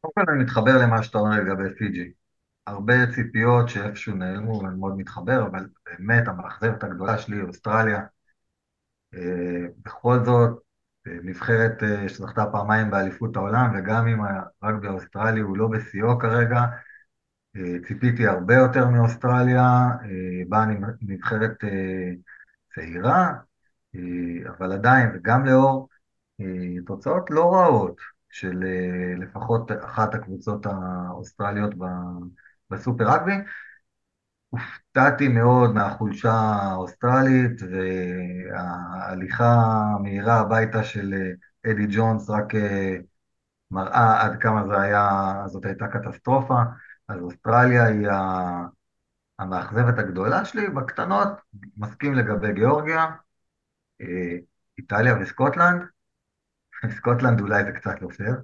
[0.02, 2.12] קודם כל אני מתחבר למה שאתה אומר לגבי פיג'י.
[2.68, 8.02] הרבה ציפיות שאיפשהו נעלמו, ואני מאוד מתחבר, אבל באמת המאכזבת הגדולה שלי, אוסטרליה,
[9.14, 10.67] אה, בכל זאת, אה,
[11.24, 14.20] נבחרת אה, שזכתה פעמיים באליפות העולם, וגם אם
[14.62, 16.62] הרגבי האוסטרלי הוא לא בשיאו כרגע,
[17.88, 19.90] ציפיתי הרבה יותר מאוסטרליה,
[20.50, 20.66] באה
[21.02, 21.64] נבחרת
[22.76, 23.34] צעירה,
[24.48, 25.90] אבל עדיין, וגם לאור
[26.86, 28.64] תוצאות לא רעות של
[29.18, 31.74] לפחות אחת הקבוצות האוסטרליות
[32.70, 33.36] בסופר רגבי,
[34.50, 37.62] הופתעתי מאוד מהחולשה האוסטרלית
[38.52, 39.56] וההליכה
[39.96, 41.14] המהירה הביתה של
[41.66, 42.98] אדי ג'ונס רק אה,
[43.72, 46.62] מראה עד כמה זה היה, זאת הייתה קטסטרופה.
[47.08, 48.08] אז אוסטרליה היא
[49.40, 50.70] המאכזבת הגדולה שלי.
[50.70, 51.30] בקטנות,
[51.78, 53.06] מסכים לגבי גיאורגיה,
[54.02, 54.38] אה,
[54.78, 55.82] איטליה וסקוטלנד.
[56.98, 58.36] סקוטלנד אולי זה קצת לא פייר.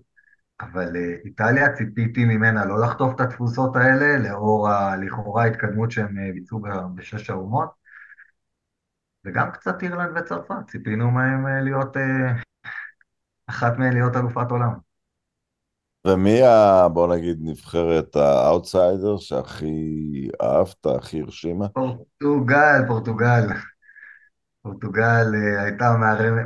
[0.62, 6.32] אבל אה, איטליה, ציפיתי ממנה לא לחטוף את התבוסות האלה, לאור הלכאורה ההתקדמות שהם אה,
[6.34, 6.62] ביצעו
[6.96, 7.70] בשש האומות,
[9.26, 11.98] וגם קצת אירלנד וצרפת, ציפינו מהם אה, להיות,
[13.48, 14.74] אחת מהן להיות אלופת עולם.
[16.08, 21.70] ומי, ה, בוא נגיד, נבחרת האאוטסיידר שהכי אהבת, הכי הרשימה?
[21.70, 23.48] פורטוגל, פורטוגל.
[24.63, 25.95] פורטוגל אה, הייתה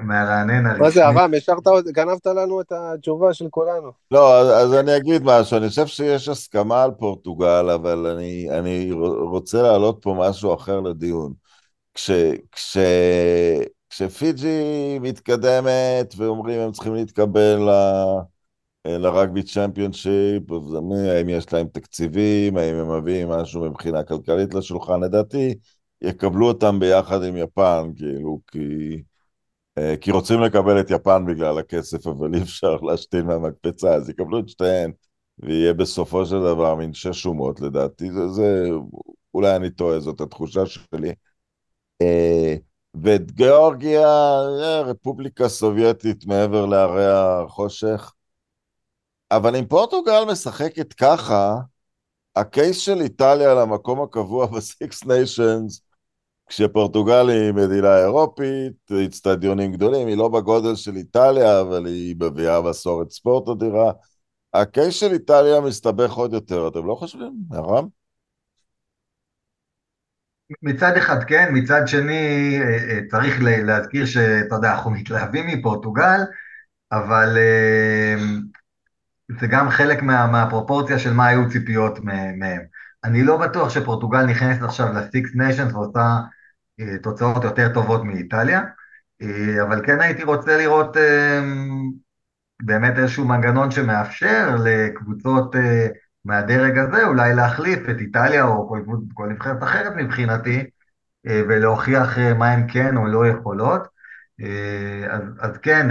[0.04, 0.84] המרענן הרשמי.
[0.84, 3.92] מה זה, ארם, השארת, גנבת לנו את התשובה של כולנו.
[4.12, 8.92] לא, אז, אז אני אגיד משהו, אני חושב שיש הסכמה על פורטוגל, אבל אני, אני
[9.32, 11.34] רוצה להעלות פה משהו אחר לדיון.
[11.94, 12.12] כש,
[12.52, 12.78] כש,
[13.90, 17.72] כשפיג'י מתקדמת ואומרים הם צריכים להתקבל ל...
[18.88, 20.44] לרגבי צ'מפיונשיפ,
[21.10, 25.56] האם יש להם תקציבים, האם הם מביאים משהו מבחינה כלכלית לשולחן, לדעתי,
[26.02, 28.60] יקבלו אותם ביחד עם יפן, כאילו, כי,
[29.78, 34.40] אה, כי רוצים לקבל את יפן בגלל הכסף, אבל אי אפשר להשתין מהמקפצה, אז יקבלו
[34.40, 34.92] את שתיהן,
[35.40, 38.70] ויהיה בסופו של דבר מין שש אומות, לדעתי, זה, זה,
[39.34, 41.14] אולי אני טועה, זאת התחושה שלי.
[42.02, 42.56] אה,
[43.04, 44.08] ואת גיאורגיה,
[44.62, 48.12] אה, רפובליקה סובייטית מעבר להרי החושך.
[49.32, 51.56] אבל אם פורטוגל משחקת ככה,
[52.36, 55.82] הקייס של איטליה למקום הקבוע בסיקס ניישנס
[56.48, 63.12] כשפורטוגל היא מדינה אירופית, אצטדיונים גדולים, היא לא בגודל של איטליה, אבל היא מביאה מסורת
[63.12, 63.92] ספורט אדירה.
[64.54, 67.88] הקייס של איטליה מסתבך עוד יותר, אתם לא חושבים, הרם?
[70.62, 76.22] מצד אחד כן, מצד שני אה, אה, צריך להזכיר שאתה יודע, אנחנו מתלהבים מפורטוגל,
[76.92, 78.16] אבל אה,
[79.40, 82.60] זה גם חלק מה, מהפרופורציה של מה היו ציפיות מהם.
[83.04, 86.18] אני לא בטוח שפורטוגל נכנסת עכשיו לסיקס ניישנס ועושה
[87.04, 88.62] תוצאות יותר טובות מאיטליה,
[89.22, 91.42] אה, אבל כן הייתי רוצה לראות אה,
[92.62, 95.56] באמת איזשהו מנגנון שמאפשר לקבוצות
[96.26, 98.82] מהדרג הזה אולי להחליף את איטליה או כל,
[99.14, 100.64] כל נבחרת אחרת מבחינתי,
[101.26, 103.88] ולהוכיח מה הן כן או לא יכולות.
[105.10, 105.88] אז, אז כן,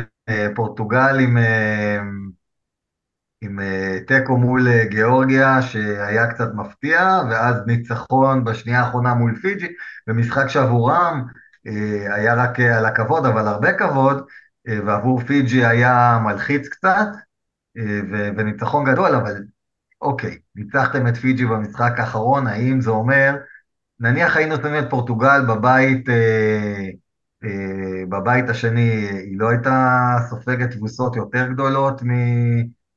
[0.54, 1.36] פורטוגל עם...
[3.46, 9.68] עם אה, תיקו מול אה, גיאורגיה שהיה קצת מפתיע, ואז ניצחון בשנייה האחרונה מול פיג'י,
[10.06, 11.24] במשחק שעבורם
[11.66, 14.26] אה, היה רק על הכבוד, אבל הרבה כבוד,
[14.86, 17.06] ועבור פיג'י היה מלחיץ קצת,
[18.36, 19.42] וניצחון גדול, אבל
[20.00, 23.36] אוקיי, ניצחתם את פיג'י במשחק האחרון, האם זה אומר,
[24.00, 26.06] נניח היינו שמים את פורטוגל בבית,
[28.08, 32.10] בבית השני, היא לא הייתה סופגת תבוסות יותר גדולות מ...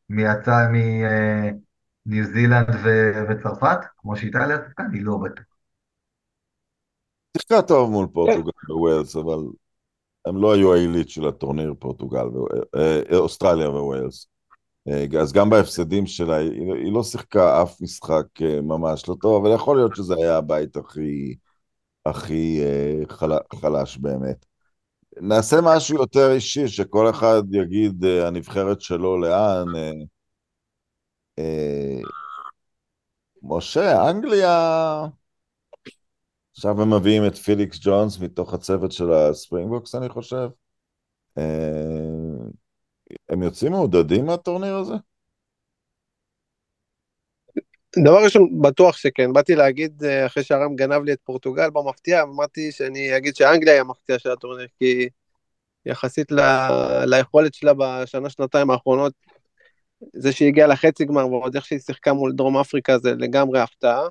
[0.09, 2.67] מיצא מניו זילנד
[3.29, 5.45] וצרפת, כמו שאיטליה שיחקה, אני לא בטוח.
[7.37, 9.39] שיחקה טוב מול פורטוגל וווילס, אבל
[10.25, 12.25] הם לא היו העילית של הטורניר, פורטוגל,
[12.75, 14.27] אה, אוסטרליה וווילס.
[14.87, 19.55] אה, אז גם בהפסדים שלה, היא לא שיחקה אף משחק אה, ממש לא טוב, אבל
[19.55, 21.35] יכול להיות שזה היה הבית הכי,
[22.05, 22.61] הכי
[23.61, 24.48] חלש באמת.
[25.21, 29.65] נעשה משהו יותר אישי, שכל אחד יגיד uh, הנבחרת שלו לאן.
[29.67, 30.05] Uh,
[31.39, 32.09] uh,
[33.43, 35.05] משה, אנגליה...
[36.55, 40.49] עכשיו הם מביאים את פיליקס ג'ונס מתוך הצוות של הספרינגבוקס, אני חושב.
[41.39, 41.41] Uh,
[43.29, 44.93] הם יוצאים מעודדים מהטורניר הזה?
[47.97, 49.33] דבר ראשון, בטוח שכן.
[49.33, 53.81] באתי להגיד, אה, אחרי שהרם גנב לי את פורטוגל במפתיע, אמרתי שאני אגיד שאנגליה היא
[53.81, 55.09] המפתיע של הטורניר, כי
[55.85, 56.39] יחסית ל...
[57.05, 59.13] ליכולת שלה בשנה, שנתיים האחרונות,
[60.13, 64.07] זה שהיא הגיעה לחצי גמר, ועוד איך שהיא שיחקה מול דרום אפריקה זה לגמרי הפתעה.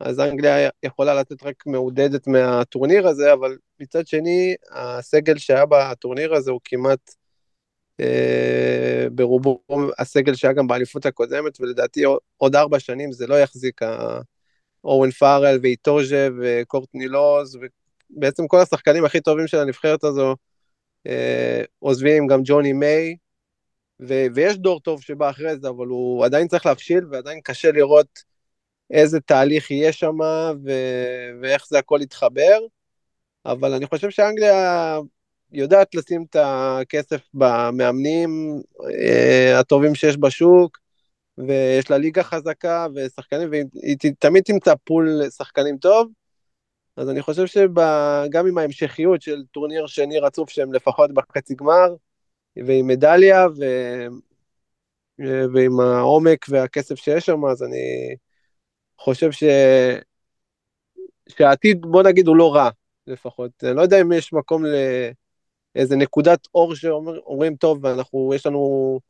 [0.00, 6.50] אז אנגליה יכולה לתת רק מעודדת מהטורניר הזה, אבל מצד שני, הסגל שהיה בטורניר הזה
[6.50, 7.14] הוא כמעט
[9.12, 9.60] ברובו
[9.98, 12.02] הסגל שהיה גם באליפות הקודמת, ולדעתי
[12.36, 13.80] עוד ארבע שנים זה לא יחזיק
[14.84, 17.58] אורן פארל ואיטוז'ה וקורטני לוז,
[18.10, 20.36] ובעצם כל השחקנים הכי טובים של הנבחרת הזו
[21.06, 23.16] אה, עוזבים, גם ג'וני מיי,
[24.00, 28.22] ו- ויש דור טוב שבא אחרי זה, אבל הוא עדיין צריך להבשיל, ועדיין קשה לראות
[28.90, 30.16] איזה תהליך יהיה שם,
[30.64, 32.58] ו- ואיך זה הכל יתחבר.
[33.46, 34.98] אבל אני חושב שאנגליה
[35.52, 38.62] יודעת לשים את הכסף במאמנים
[39.00, 40.78] אה, הטובים שיש בשוק,
[41.38, 46.08] ויש לה ליגה חזקה ושחקנים, והיא תמיד תמצא פול שחקנים טוב.
[46.96, 51.94] אז אני חושב שגם עם ההמשכיות של טורניר שני רצוף שהם לפחות בחצי גמר,
[52.56, 53.64] ועם מדליה, ו...
[55.54, 58.16] ועם העומק והכסף שיש שם, אז אני
[58.98, 59.44] חושב ש...
[61.28, 62.70] שהעתיד, בוא נגיד, הוא לא רע,
[63.06, 63.50] לפחות.
[63.64, 64.62] אני לא יודע אם יש מקום
[65.76, 69.00] לאיזה נקודת אור שאומרים, טוב, אנחנו, יש לנו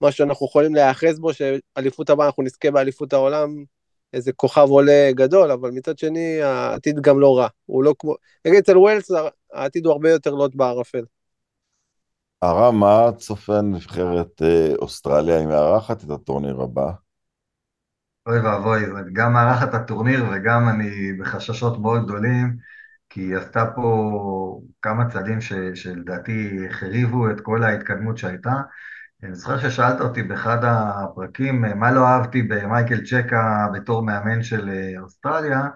[0.00, 3.64] מה שאנחנו יכולים להיאחז בו, שאליפות הבאה אנחנו נזכה באליפות העולם,
[4.12, 7.48] איזה כוכב עולה גדול, אבל מצד שני, העתיד גם לא רע.
[7.66, 9.10] הוא לא כמו, נגיד אצל ווילס,
[9.52, 11.04] העתיד הוא הרבה יותר לוט בערפל.
[12.42, 16.90] הרם, מה צופה נבחרת אה, אוסטרליה, היא מארחת את הטורניר הבא?
[18.26, 18.80] אוי ואבוי,
[19.12, 22.56] גם מארחת הטורניר וגם אני בחששות מאוד גדולים,
[23.18, 28.52] כי היא עשתה פה כמה צעדים ש, שלדעתי החריבו את כל ההתקדמות שהייתה.
[29.22, 35.00] אני זוכר ששאלת אותי באחד הפרקים, מה לא אהבתי במייקל צ'קה בתור מאמן של אה,
[35.00, 35.68] אוסטרליה,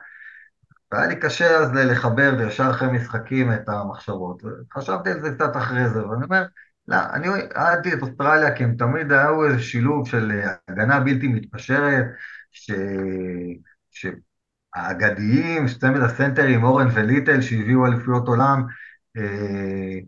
[0.92, 4.42] והיה לי קשה אז לחבר ישר אחרי משחקים את המחשבות.
[4.74, 6.44] חשבתי על זה קצת אחרי זה, ואני אומר,
[6.88, 12.04] לא, אני אהבתי את אוסטרליה כי הם תמיד היו איזה שילוב של הגנה בלתי מתפשרת,
[12.52, 12.70] ש...
[14.74, 18.64] שהאגדיים, צמד הסנטרים, אורן וליטל, שהביאו אליפויות עולם,
[19.16, 19.98] אה,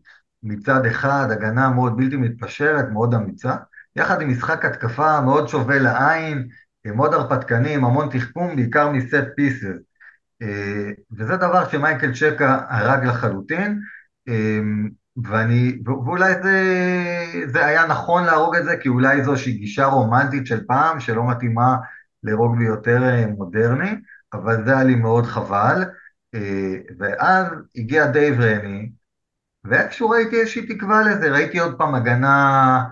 [0.43, 3.57] מצד אחד, הגנה מאוד בלתי מתפשרת, מאוד אמיצה,
[3.97, 6.49] יחד עם משחק התקפה מאוד שובה לעין,
[6.85, 9.77] מאוד הרפתקני, עם המון תחכום, בעיקר מסט פיסס.
[10.43, 13.81] אה, וזה דבר שמייקל צ'קה הרג לחלוטין,
[14.29, 14.61] אה,
[15.25, 16.63] ואני, ואולי זה,
[17.47, 21.31] זה היה נכון להרוג את זה, כי אולי זו איזושהי גישה רומנטית של פעם, שלא
[21.31, 21.77] מתאימה
[22.23, 23.97] לרוגבי יותר אה, מודרני,
[24.35, 25.85] אבל זה היה לי מאוד חבל.
[26.99, 28.91] ואז הגיע דייב רני,
[29.65, 32.85] ואיכשהו ראיתי איזושהי תקווה לזה, ראיתי עוד פעם הגנה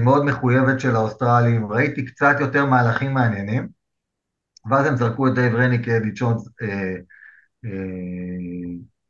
[0.00, 3.68] מאוד מחויבת של האוסטרלים, ראיתי קצת יותר מהלכים מעניינים,
[4.70, 6.94] ואז הם זרקו את דייב רני כי אדי ג'ונס אה,
[7.64, 7.70] אה,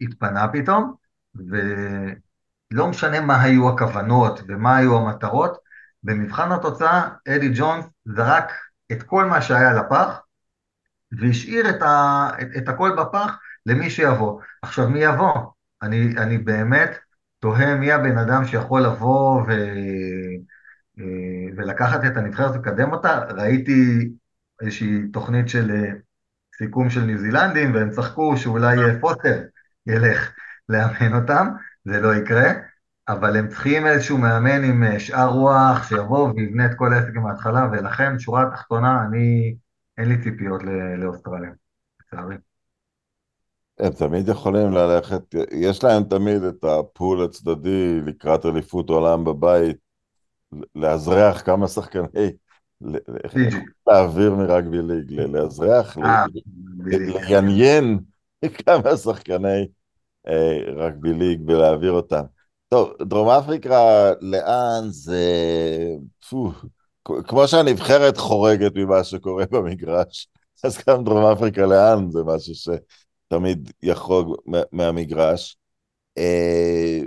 [0.00, 0.94] התפנה פתאום,
[1.34, 5.58] ולא משנה מה היו הכוונות ומה היו המטרות,
[6.02, 8.52] במבחן התוצאה אדי ג'ונס זרק
[8.92, 10.20] את כל מה שהיה לפח,
[11.12, 14.40] והשאיר את, ה, את, את הכל בפח למי שיבוא.
[14.62, 15.32] עכשיו, מי יבוא?
[15.82, 16.98] אני, אני באמת
[17.38, 19.50] תוהה מי הבן אדם שיכול לבוא ו,
[20.98, 23.18] אה, ולקחת את הנבחרת ולקדם אותה.
[23.18, 24.08] ראיתי
[24.60, 25.92] איזושהי תוכנית של אה,
[26.58, 29.42] סיכום של ניו זילנדים, והם צחקו שאולי פוטר
[29.86, 30.32] ילך
[30.68, 31.48] לאמן אותם,
[31.84, 32.52] זה לא יקרה,
[33.08, 37.68] אבל הם צריכים איזשהו מאמן עם אה, שאר רוח, שיבוא ויבנה את כל העסק מההתחלה,
[37.72, 39.56] ולכן, שורה התחתונה, אני,
[39.98, 40.60] אין לי ציפיות
[40.98, 41.50] לאוסטרליה,
[42.00, 42.36] לצערי.
[43.78, 49.76] הם תמיד יכולים ללכת, יש להם תמיד את הפול הצדדי לקראת אליפות עולם בבית,
[50.74, 52.32] לאזרח כמה שחקני
[53.86, 56.24] להעביר מרגבי ליג, לאזרח, אה,
[57.30, 57.98] לעניין
[58.66, 59.68] כמה שחקני
[60.28, 62.22] אה, רגבי ליג ולהעביר אותם.
[62.68, 65.24] טוב, דרום אפריקה, לאן זה...
[67.26, 70.28] כמו שהנבחרת חורגת ממה שקורה במגרש,
[70.64, 74.36] אז גם דרום אפריקה לאן זה משהו שתמיד יחרוג
[74.72, 75.56] מהמגרש.
[76.18, 77.00] אה,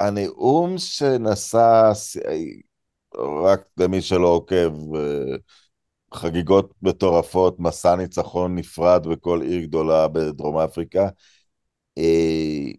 [0.00, 1.92] הנאום שנשא
[3.44, 5.36] רק למי שלא עוקב, אה,
[6.14, 11.08] חגיגות מטורפות, מסע ניצחון נפרד בכל עיר גדולה בדרום אפריקה.
[11.98, 12.72] אה,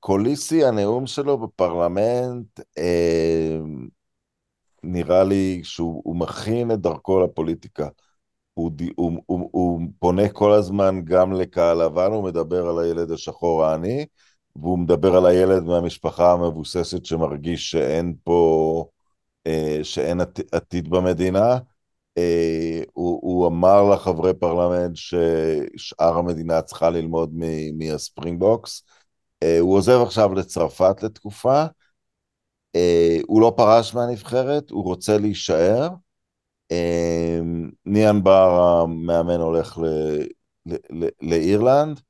[0.00, 2.60] קוליסי, הנאום שלו בפרלמנט,
[4.86, 7.88] נראה לי שהוא מכין את דרכו לפוליטיקה.
[8.54, 13.64] הוא, הוא, הוא, הוא פונה כל הזמן גם לקהל לבן, הוא מדבר על הילד השחור
[13.64, 14.06] העני,
[14.56, 18.86] והוא מדבר על הילד מהמשפחה המבוססת שמרגיש שאין פה
[19.46, 20.20] אה, שאין
[20.52, 21.58] עתיד במדינה.
[22.18, 27.30] אה, הוא, הוא אמר לחברי פרלמנט ששאר המדינה צריכה ללמוד
[27.78, 28.82] מהספרינגבוקס.
[29.42, 31.64] אה, הוא עוזב עכשיו לצרפת לתקופה.
[33.26, 35.88] הוא לא פרש מהנבחרת, הוא רוצה להישאר.
[37.86, 39.84] ניאן בר המאמן הולך ל,
[40.66, 42.00] ל, ל, לאירלנד.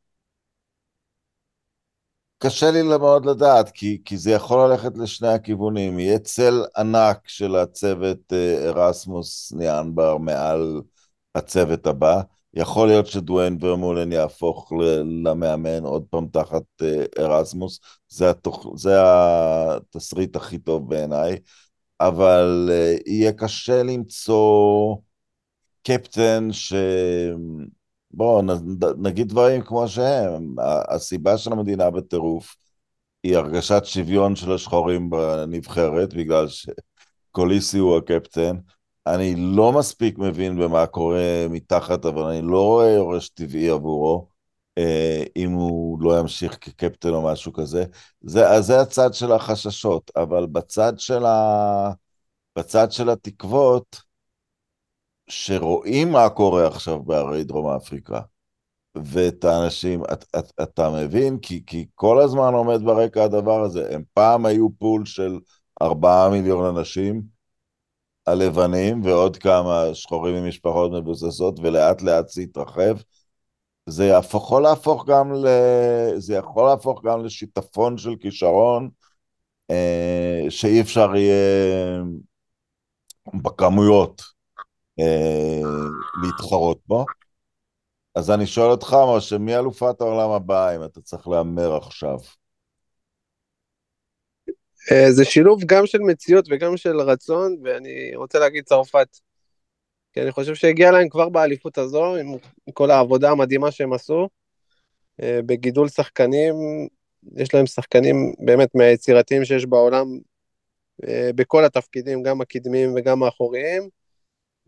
[2.38, 5.98] קשה לי מאוד לדעת, כי, כי זה יכול ללכת לשני הכיוונים.
[5.98, 8.32] יהיה צל ענק של הצוות
[8.66, 10.80] ארסמוס ניאנבר מעל
[11.34, 12.22] הצוות הבא.
[12.56, 14.72] יכול להיות שדוויין ורמולן יהפוך
[15.24, 16.62] למאמן עוד פעם תחת
[17.18, 17.80] ארסמוס.
[18.08, 18.66] זה, התוכ...
[18.76, 21.38] זה התסריט הכי טוב בעיניי.
[22.00, 22.70] אבל
[23.06, 24.96] יהיה קשה למצוא
[25.82, 26.74] קפטן ש...
[28.10, 28.42] בואו
[28.98, 30.54] נגיד דברים כמו שהם.
[30.88, 32.56] הסיבה של המדינה בטירוף
[33.22, 38.56] היא הרגשת שוויון של השחורים בנבחרת, בגלל שקוליסי הוא הקפטן.
[39.06, 44.28] אני לא מספיק מבין במה קורה מתחת, אבל אני לא רואה יורש טבעי עבורו,
[44.78, 47.84] אה, אם הוא לא ימשיך כקפטן או משהו כזה.
[48.20, 51.90] זה, אז זה הצד של החששות, אבל בצד של, ה...
[52.56, 54.00] בצד של התקוות,
[55.28, 58.20] שרואים מה קורה עכשיו בערי דרום אפריקה,
[58.94, 61.38] ואת האנשים, את, את, אתה מבין?
[61.38, 63.94] כי, כי כל הזמן עומד ברקע הדבר הזה.
[63.94, 65.38] הם פעם היו פול של
[65.82, 67.35] ארבעה מיליון אנשים,
[68.26, 72.96] הלבנים, ועוד כמה שחורים ממשפחות מבוססות, ולאט לאט זה יתרחב.
[73.86, 75.46] זה יכול להפוך גם ל...
[76.16, 78.88] זה יכול להפוך גם לשיטפון של כישרון,
[79.70, 82.02] אה, שאי אפשר יהיה
[83.42, 84.22] בכמויות.
[85.00, 85.60] אה,
[86.22, 87.04] להתחרות בו.
[88.14, 92.18] אז אני שואל אותך, משה, מי אלופת העולם הבאה, אם אתה צריך להמר עכשיו?
[94.92, 99.18] אה, זה שילוב גם של מציאות וגם של רצון, ואני רוצה להגיד צרפת.
[100.12, 102.26] כי אני חושב שהגיע להם כבר באליפות הזו, עם
[102.72, 104.28] כל העבודה המדהימה שהם עשו,
[105.22, 106.54] אה, בגידול שחקנים,
[107.36, 110.06] יש להם שחקנים באמת מהיצירתיים שיש בעולם,
[111.34, 113.88] בכל התפקידים, גם הקדמיים וגם האחוריים.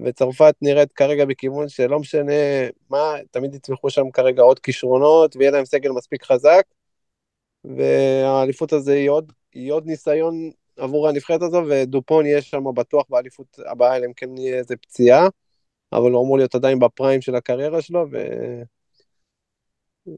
[0.01, 2.33] וצרפת נראית כרגע בכיוון שלא משנה
[2.91, 6.63] מה, תמיד יצמחו שם כרגע עוד כישרונות, ויהיה להם סגל מספיק חזק,
[7.65, 13.59] והאליפות הזו היא עוד, היא עוד ניסיון עבור הנבחרת הזו, ודופון יהיה שם בטוח באליפות
[13.67, 15.29] הבאה, אלא אם כן יהיה איזה פציעה,
[15.93, 18.17] אבל הוא אמור להיות עדיין בפריים של הקריירה שלו, ו...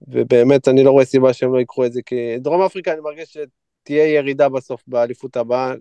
[0.09, 3.39] ובאמת אני לא רואה סיבה שהם לא ייקחו את זה, כי דרום אפריקה אני מרגיש
[3.83, 5.74] שתהיה ירידה בסוף באליפות הבאה,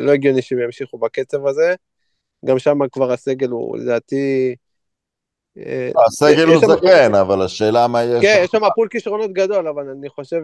[0.00, 1.74] לא הגיוני שהם ימשיכו בקצב הזה.
[2.44, 4.54] גם שם כבר הסגל הוא לדעתי...
[5.58, 8.22] אה, הסגל הוא זקן, אבל השאלה מה יש...
[8.22, 10.40] כן, יש שם פול כישרונות גדול, אבל אני חושב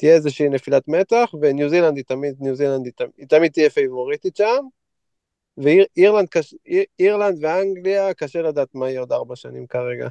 [0.00, 2.86] שתהיה איזושהי נפילת מתח, וניו זילנד היא תמיד, ניו זילנד
[3.16, 4.64] היא תמיד תהיה פייבוריטית שם,
[5.56, 10.08] ואירלנד ואנגליה, קשה לדעת מה יהיה עוד ארבע שנים כרגע.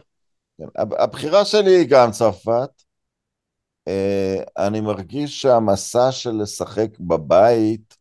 [0.57, 2.69] כן, הבחירה שלי היא גם צרפת.
[3.87, 7.97] אה, אני מרגיש שהמסע של לשחק בבית,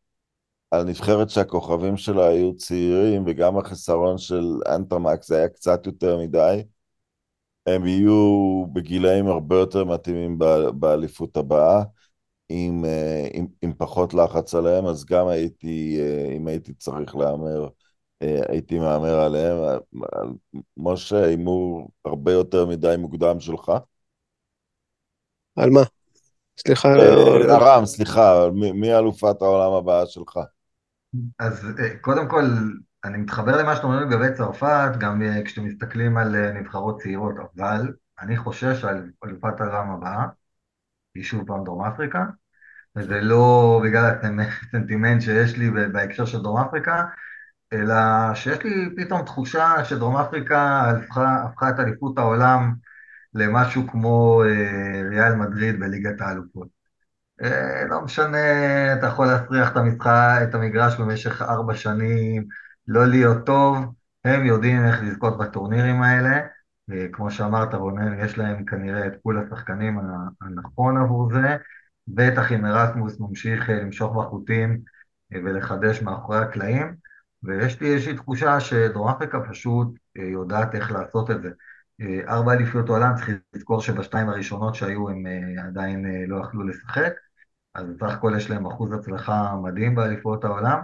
[0.71, 6.63] על נבחרת שהכוכבים שלה היו צעירים, וגם החיסרון של אנטרמקס היה קצת יותר מדי.
[7.67, 10.39] הם יהיו בגילאים הרבה יותר מתאימים
[10.75, 11.83] באליפות הבאה,
[12.49, 17.69] עם, אה, עם, עם פחות לחץ עליהם, אז גם הייתי, אה, אם הייתי צריך להמר,
[18.23, 19.57] אה, הייתי מהמר עליהם.
[20.77, 23.73] משה, הימור הרבה יותר מדי מוקדם שלך?
[25.57, 25.83] על מה?
[26.59, 26.89] סליחה.
[27.51, 30.39] ארם, סליחה, מי אלופת העולם הבאה שלך?
[31.39, 32.45] אז אה, קודם כל,
[33.09, 37.35] אני מתחבר למה שאתה אומר לגבי צרפת, גם אה, כשאתם מסתכלים על אה, נבחרות צעירות,
[37.57, 40.27] אבל אני חושש על אלופת העולם הבאה,
[41.15, 42.25] היא שוב פעם דרום אפריקה,
[42.97, 44.15] וזה לא בגלל
[44.65, 47.05] הסנטימנט שיש לי בהקשר של דרום אפריקה,
[47.73, 47.95] אלא
[48.35, 52.75] שיש לי פתאום תחושה שדרום אפריקה הפכה, הפכה את אליפות העולם
[53.35, 54.43] למשהו כמו
[55.11, 56.69] ריאל מדריד בליגת האלופות.
[57.43, 58.39] אה, לא משנה,
[58.95, 62.45] אתה יכול להסריח את המשחק, את המגרש במשך ארבע שנים,
[62.89, 63.77] לא להיות טוב,
[64.25, 66.41] הם יודעים איך לזכות בטורנירים האלה.
[67.13, 69.99] כמו שאמרת, רונן, יש להם כנראה את פול השחקנים
[70.41, 71.57] הנכון עבור זה,
[72.09, 74.81] בטח אם ארסמוס ממשיך אה, למשוך בחוטים
[75.35, 76.95] אה, ולחדש מאחורי הקלעים,
[77.43, 81.51] ויש לי איזושהי תחושה שדרום אפריקה פשוט יודעת איך לעשות את זה.
[82.29, 85.25] ארבע אליפיות עולם, צריך לזכור שבשתיים הראשונות שהיו הם
[85.69, 87.13] עדיין לא יכלו לשחק,
[87.75, 90.79] אז בסך הכל יש להם אחוז הצלחה מדהים באליפויות העולם,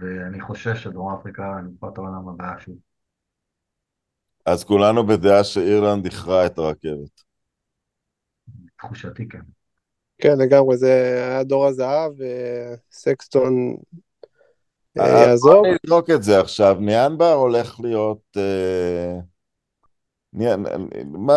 [0.00, 2.76] ואני חושש שדרום אפריקה אליפויות העולם הבאה שוב.
[4.46, 7.22] אז כולנו בדעה שאירלנד הכרעה את הרכבת.
[8.78, 9.40] תחושתי כן.
[10.18, 10.92] כן, לגמרי, זה
[11.30, 12.12] היה דור הזהב,
[12.90, 13.76] וסקסטון
[14.98, 15.66] אה, יעזור.
[15.66, 18.36] אני אבדוק את זה עכשיו, ניאנבר הולך להיות...
[18.36, 19.18] אה,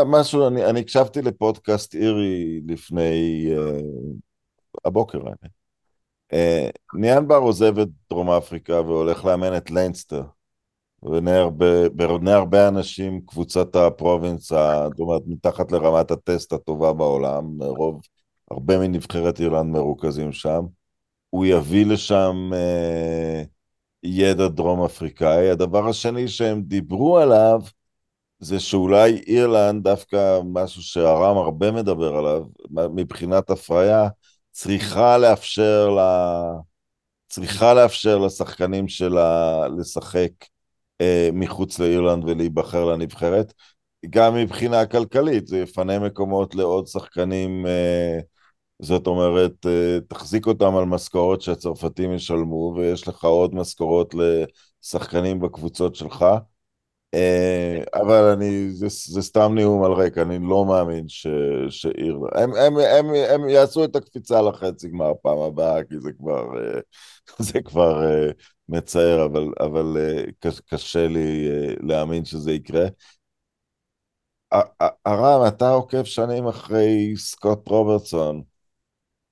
[0.06, 3.80] משהו, אני, אני הקשבתי לפודקאסט אירי לפני אה,
[4.86, 5.63] הבוקר, האמת.
[6.34, 10.24] אה, ניינאבר עוזב את דרום אפריקה והולך לאמן את ליינסטר.
[11.96, 18.02] בעיני הרבה אנשים קבוצת ה province, זאת אומרת, מתחת לרמת הטסט הטובה בעולם, רוב,
[18.52, 20.66] הרבה מנבחרת אירלנד מרוכזים שם.
[21.30, 23.44] הוא יביא לשם אה,
[24.04, 25.50] ידע דרום אפריקאי.
[25.50, 27.62] הדבר השני שהם דיברו עליו,
[28.40, 34.08] זה שאולי אירלנד, דווקא משהו שרם הרבה מדבר עליו, מבחינת הפריה,
[34.54, 36.00] צריכה לאפשר ל...
[37.28, 40.32] צריכה לאפשר לשחקנים שלה לשחק
[41.02, 43.54] אה, מחוץ לאירלנד ולהיבחר לנבחרת.
[44.10, 48.20] גם מבחינה כלכלית, זה יפנה מקומות לעוד שחקנים, אה,
[48.82, 54.16] זאת אומרת, אה, תחזיק אותם על משכורות שהצרפתים ישלמו, ויש לך עוד משכורות
[54.84, 56.26] לשחקנים בקבוצות שלך.
[57.14, 61.28] אה, אבל אני, זה, זה סתם נאום על ריק, אני לא מאמין ש,
[61.70, 66.44] שאירלנד, הם, הם, הם, הם יעשו את הקפיצה לחצי גמר פעם הבאה, כי זה כבר,
[66.60, 66.80] אה,
[67.52, 68.32] זה כבר אה,
[68.70, 69.98] מצער, אבל, אבל
[70.68, 71.50] קשה לי
[71.82, 72.86] להאמין שזה יקרה.
[75.06, 78.42] הרם, אתה עוקב שנים אחרי סקוט רוברטסון,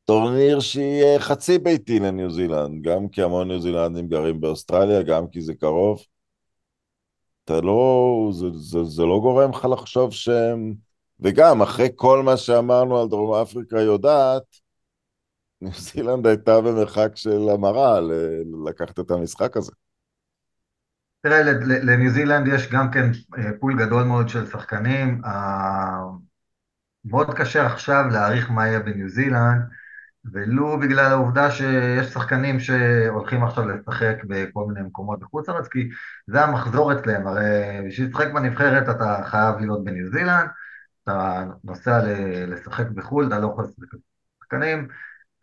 [0.06, 5.42] טורניר שיהיה חצי ביתי לניו זילנד, גם כי המון ניו זילנדים גרים באוסטרליה, גם כי
[5.42, 6.04] זה קרוב.
[7.52, 10.74] אתה לא, זה, זה, זה לא גורם לך לחשוב שהם...
[11.20, 14.44] וגם, אחרי כל מה שאמרנו על דרום אפריקה יודעת,
[15.62, 18.00] ניו זילנד הייתה במרחק של המרה
[18.68, 19.72] לקחת את המשחק הזה.
[21.22, 21.42] תראה,
[21.84, 25.22] לניו זילנד יש גם כן אה, פול גדול מאוד של שחקנים.
[27.06, 29.62] מאוד קשה עכשיו להעריך מה יהיה בניו זילנד.
[30.26, 35.90] ולו בגלל העובדה שיש שחקנים שהולכים עכשיו לשחק בכל מיני מקומות בחוץ לארץ, כי
[36.28, 37.42] זה המחזור אצלם, הרי
[37.88, 40.50] בשביל לשחק בנבחרת אתה חייב להיות בניו זילנד,
[41.04, 42.02] אתה נוסע
[42.48, 43.98] לשחק בחו"ל, אתה לא יכול לשחק
[44.40, 44.88] בשחקנים,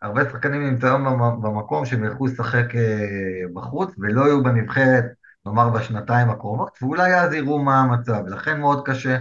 [0.01, 1.03] הרבה שחקנים נמצאים
[1.41, 5.05] במקום שהם ילכו לשחק אה, בחוץ ולא יהיו בנבחרת,
[5.45, 9.17] נאמר בשנתיים הקרובות, ואולי אז יראו מה המצב, לכן מאוד קשה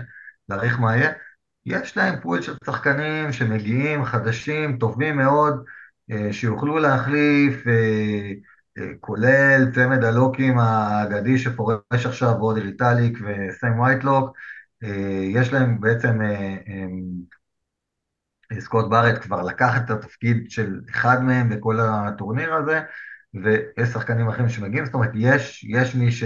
[0.49, 1.13] להעריך מה יהיה.
[1.69, 5.65] יש להם פול של שחקנים שמגיעים, חדשים, טובים מאוד,
[6.11, 8.33] אה, שיוכלו להחליף, אה,
[8.79, 14.37] אה, כולל צמד הלוקים האגדי שפורש עכשיו, רודי ריטליק וסם וייטלוק.
[15.33, 16.21] יש להם בעצם,
[18.61, 22.81] סקוט בארט כבר לקח את התפקיד של אחד מהם בכל הטורניר הזה,
[23.35, 26.25] ויש שחקנים אחרים שמגיעים, זאת אומרת, יש, יש מי ש...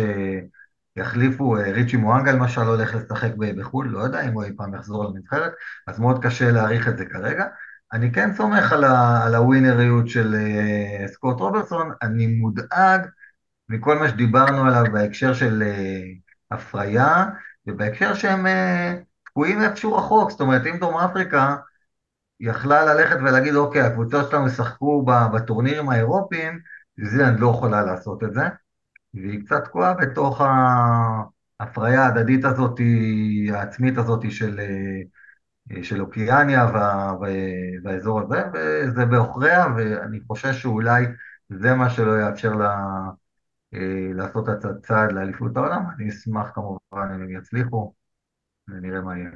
[0.96, 5.04] יחליפו, אה, ריצ'י מואנגה למשל הולך לשחק בחו"ל, לא יודע אם הוא אי פעם יחזור
[5.04, 5.52] לנבחרת,
[5.86, 7.46] אז מאוד קשה להעריך את זה כרגע.
[7.92, 13.06] אני כן סומך על, ה, על הווינריות של uh, סקוט רוברטסון, אני מודאג
[13.68, 17.24] מכל מה שדיברנו עליו בהקשר של uh, הפריה,
[17.66, 18.50] ובהקשר שהם uh,
[19.24, 21.56] תקועים איפשהו רחוק, זאת אומרת, אם דרום אפריקה
[22.40, 26.60] יכלה ללכת ולהגיד, אוקיי, הקבוצות שלנו ישחקו בטורנירים האירופיים,
[26.98, 28.42] ניו זילנד לא יכולה לעשות את זה.
[29.14, 30.40] והיא קצת תקועה בתוך
[31.60, 32.80] ההפריה ההדדית הזאת,
[33.52, 34.60] העצמית הזאת של,
[35.82, 37.12] של אוקיאניה וה,
[37.84, 41.04] והאזור הזה, וזה בעוכריה, ואני חושש שאולי
[41.48, 42.76] זה מה שלא יאפשר לה
[44.14, 45.82] לעשות את הצעד לאליפות העולם.
[45.96, 47.92] אני אשמח כמובן אם הם יצליחו,
[48.68, 49.30] ונראה מה יהיה.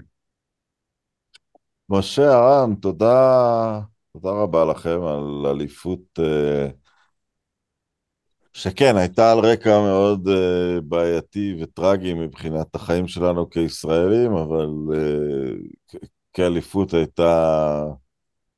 [1.89, 3.81] משה ארם, תודה,
[4.13, 6.86] תודה רבה לכם על אליפות uh,
[8.57, 15.97] שכן, הייתה על רקע מאוד uh, בעייתי וטרגי מבחינת החיים שלנו כישראלים, אבל uh,
[16.33, 17.85] כאליפות הייתה,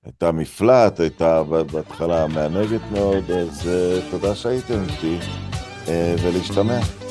[0.05, 1.43] הייתה מפלט, הייתה
[1.73, 5.19] בהתחלה מענגת מאוד, אז uh, תודה שהייתם איתי,
[5.87, 5.89] uh,
[6.23, 7.08] ולהשתמע.